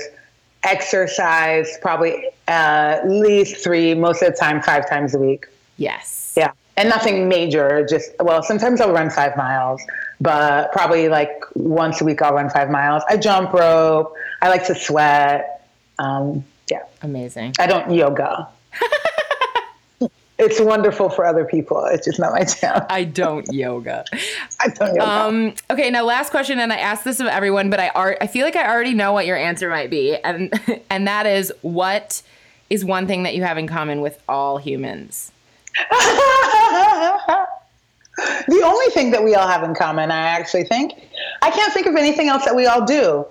Exercise 0.63 1.77
probably 1.81 2.25
at 2.47 3.07
least 3.07 3.63
three, 3.63 3.93
most 3.93 4.21
of 4.21 4.33
the 4.33 4.37
time, 4.37 4.61
five 4.61 4.89
times 4.89 5.15
a 5.15 5.19
week. 5.19 5.47
Yes. 5.77 6.33
Yeah. 6.37 6.51
And 6.75 6.89
nothing 6.89 7.29
major, 7.29 7.85
just, 7.87 8.11
well, 8.19 8.41
sometimes 8.41 8.81
I'll 8.81 8.91
run 8.91 9.09
five 9.09 9.37
miles, 9.37 9.81
but 10.19 10.71
probably 10.71 11.07
like 11.07 11.43
once 11.55 12.01
a 12.01 12.05
week 12.05 12.21
I'll 12.21 12.33
run 12.33 12.49
five 12.49 12.69
miles. 12.69 13.03
I 13.07 13.17
jump 13.17 13.53
rope. 13.53 14.13
I 14.41 14.49
like 14.49 14.65
to 14.67 14.75
sweat. 14.75 15.67
Um, 15.99 16.43
yeah. 16.69 16.83
Amazing. 17.01 17.53
I 17.59 17.67
don't 17.67 17.91
yoga. 17.91 18.47
it's 20.39 20.59
wonderful 20.59 21.09
for 21.09 21.25
other 21.25 21.45
people. 21.45 21.83
It's 21.85 22.05
just 22.05 22.19
not 22.19 22.33
my 22.33 22.43
jam. 22.61 22.85
I 22.89 23.03
don't 23.03 23.47
yoga. 23.51 24.03
I 24.59 24.67
don't 24.69 24.95
yoga. 24.95 25.09
Um, 25.09 25.53
okay, 25.69 25.89
now 25.89 26.03
last 26.03 26.31
question, 26.31 26.59
and 26.59 26.73
I 26.73 26.77
asked 26.77 27.03
this 27.03 27.19
of 27.19 27.27
everyone, 27.27 27.69
but 27.69 27.79
I 27.79 27.89
ar- 27.89 28.17
I 28.19 28.27
feel 28.27 28.45
like 28.45 28.55
I 28.55 28.69
already 28.69 28.93
know 28.93 29.13
what 29.13 29.25
your 29.25 29.37
answer 29.37 29.69
might 29.69 29.89
be, 29.89 30.15
and 30.15 30.53
and 30.89 31.07
that 31.07 31.25
is 31.25 31.53
what 31.61 32.21
is 32.69 32.83
one 32.83 33.07
thing 33.07 33.23
that 33.23 33.35
you 33.35 33.43
have 33.43 33.57
in 33.57 33.67
common 33.67 34.01
with 34.01 34.21
all 34.27 34.57
humans? 34.57 35.31
the 35.89 35.97
only 38.63 38.93
thing 38.93 39.11
that 39.11 39.23
we 39.23 39.35
all 39.35 39.47
have 39.47 39.63
in 39.63 39.75
common, 39.75 40.11
I 40.11 40.17
actually 40.17 40.63
think, 40.63 40.93
I 41.41 41.51
can't 41.51 41.73
think 41.73 41.87
of 41.87 41.95
anything 41.95 42.29
else 42.29 42.45
that 42.45 42.55
we 42.55 42.65
all 42.65 42.85
do. 42.85 43.25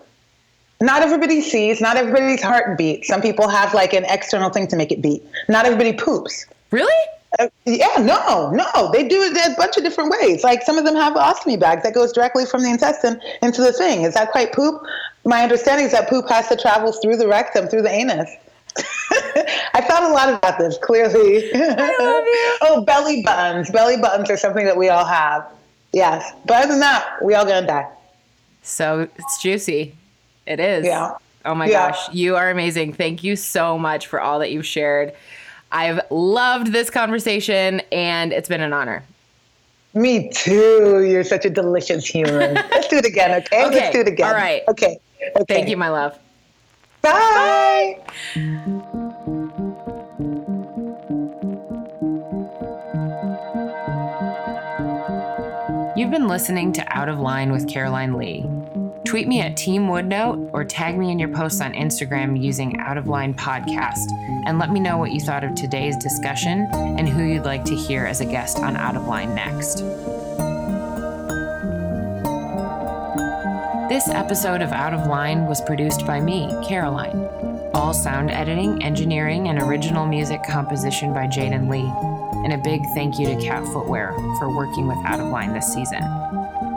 Not 0.80 1.02
everybody 1.02 1.40
sees, 1.40 1.80
not 1.80 1.96
everybody's 1.96 2.42
heart 2.42 2.76
beats. 2.76 3.06
Some 3.06 3.22
people 3.22 3.48
have 3.48 3.72
like 3.74 3.92
an 3.92 4.04
external 4.08 4.50
thing 4.50 4.66
to 4.68 4.76
make 4.76 4.90
it 4.90 5.00
beat. 5.00 5.22
Not 5.48 5.64
everybody 5.64 5.92
poops. 5.92 6.46
Really? 6.72 6.92
Uh, 7.38 7.48
yeah, 7.64 7.96
no, 7.98 8.50
no. 8.50 8.90
They 8.92 9.06
do 9.08 9.22
it 9.22 9.36
a 9.36 9.54
bunch 9.56 9.76
of 9.76 9.84
different 9.84 10.10
ways. 10.10 10.42
Like 10.44 10.62
some 10.62 10.76
of 10.76 10.84
them 10.84 10.96
have 10.96 11.14
ostomy 11.14 11.58
bags 11.58 11.82
that 11.84 11.94
goes 11.94 12.12
directly 12.12 12.44
from 12.44 12.62
the 12.62 12.70
intestine 12.70 13.20
into 13.42 13.62
the 13.62 13.72
thing. 13.72 14.02
Is 14.02 14.14
that 14.14 14.32
quite 14.32 14.52
poop? 14.52 14.82
My 15.24 15.42
understanding 15.42 15.86
is 15.86 15.92
that 15.92 16.08
poop 16.10 16.28
has 16.28 16.48
to 16.48 16.56
travel 16.56 16.92
through 16.92 17.16
the 17.16 17.28
rectum, 17.28 17.68
through 17.68 17.82
the 17.82 17.90
anus. 17.90 18.28
I 19.74 19.82
thought 19.86 20.02
a 20.02 20.08
lot 20.12 20.28
about 20.32 20.58
this, 20.58 20.76
clearly. 20.82 21.50
love 21.52 22.24
you. 22.24 22.56
oh, 22.62 22.84
belly 22.86 23.22
buttons. 23.22 23.70
Belly 23.70 23.96
buttons 23.98 24.28
are 24.30 24.36
something 24.36 24.64
that 24.64 24.76
we 24.76 24.88
all 24.88 25.04
have. 25.04 25.46
Yes. 25.92 26.32
But 26.46 26.58
other 26.64 26.68
than 26.72 26.80
that, 26.80 27.16
we 27.22 27.34
all 27.34 27.44
gonna 27.44 27.66
die. 27.66 27.88
So 28.62 29.08
it's 29.16 29.42
juicy. 29.42 29.94
It 30.46 30.58
is. 30.60 30.84
Yeah. 30.86 31.16
Oh 31.44 31.54
my 31.54 31.66
Yeah. 31.66 31.90
gosh, 31.90 32.12
you 32.12 32.36
are 32.36 32.50
amazing. 32.50 32.92
Thank 32.94 33.22
you 33.24 33.36
so 33.36 33.78
much 33.78 34.06
for 34.06 34.20
all 34.20 34.38
that 34.40 34.50
you've 34.52 34.66
shared. 34.66 35.12
I've 35.72 36.00
loved 36.10 36.72
this 36.72 36.90
conversation, 36.90 37.80
and 37.90 38.32
it's 38.32 38.48
been 38.48 38.60
an 38.60 38.72
honor. 38.72 39.02
Me 39.94 40.30
too. 40.30 41.04
You're 41.08 41.24
such 41.24 41.44
a 41.44 41.50
delicious 41.50 42.06
human. 42.06 42.54
Let's 42.70 42.88
do 42.88 42.96
it 42.96 43.06
again, 43.06 43.42
okay? 43.42 43.66
Okay, 43.66 43.74
Let's 43.80 43.92
do 43.94 44.00
it 44.00 44.08
again. 44.08 44.28
all 44.28 44.34
right. 44.34 44.62
Okay. 44.68 44.98
okay. 45.36 45.54
Thank 45.54 45.68
you, 45.68 45.76
my 45.76 45.88
love. 45.88 46.18
Bye. 47.00 47.98
You've 55.96 56.10
been 56.10 56.28
listening 56.28 56.72
to 56.74 56.96
Out 56.96 57.08
of 57.08 57.18
Line 57.18 57.50
with 57.50 57.68
Caroline 57.68 58.14
Lee. 58.14 58.44
Tweet 59.12 59.28
me 59.28 59.42
at 59.42 59.58
Team 59.58 59.88
Woodnote 59.88 60.48
or 60.54 60.64
tag 60.64 60.96
me 60.96 61.10
in 61.10 61.18
your 61.18 61.28
posts 61.28 61.60
on 61.60 61.74
Instagram 61.74 62.42
using 62.42 62.80
Out 62.80 62.96
of 62.96 63.08
Line 63.08 63.34
Podcast 63.34 64.10
and 64.46 64.58
let 64.58 64.70
me 64.70 64.80
know 64.80 64.96
what 64.96 65.12
you 65.12 65.20
thought 65.20 65.44
of 65.44 65.54
today's 65.54 65.98
discussion 65.98 66.66
and 66.72 67.06
who 67.06 67.22
you'd 67.22 67.44
like 67.44 67.62
to 67.66 67.76
hear 67.76 68.06
as 68.06 68.22
a 68.22 68.24
guest 68.24 68.60
on 68.60 68.74
Out 68.74 68.96
of 68.96 69.06
Line 69.06 69.34
next. 69.34 69.80
This 73.90 74.08
episode 74.08 74.62
of 74.62 74.72
Out 74.72 74.94
of 74.94 75.06
Line 75.06 75.44
was 75.44 75.60
produced 75.60 76.06
by 76.06 76.18
me, 76.18 76.48
Caroline. 76.66 77.28
All 77.74 77.92
sound 77.92 78.30
editing, 78.30 78.82
engineering, 78.82 79.48
and 79.48 79.60
original 79.60 80.06
music 80.06 80.42
composition 80.48 81.12
by 81.12 81.26
Jaden 81.26 81.68
Lee. 81.68 81.92
And 82.44 82.54
a 82.54 82.64
big 82.64 82.80
thank 82.94 83.18
you 83.18 83.26
to 83.26 83.36
Cat 83.42 83.62
Footwear 83.74 84.14
for 84.38 84.56
working 84.56 84.88
with 84.88 84.96
Out 85.04 85.20
of 85.20 85.26
Line 85.26 85.52
this 85.52 85.70
season. 85.70 86.02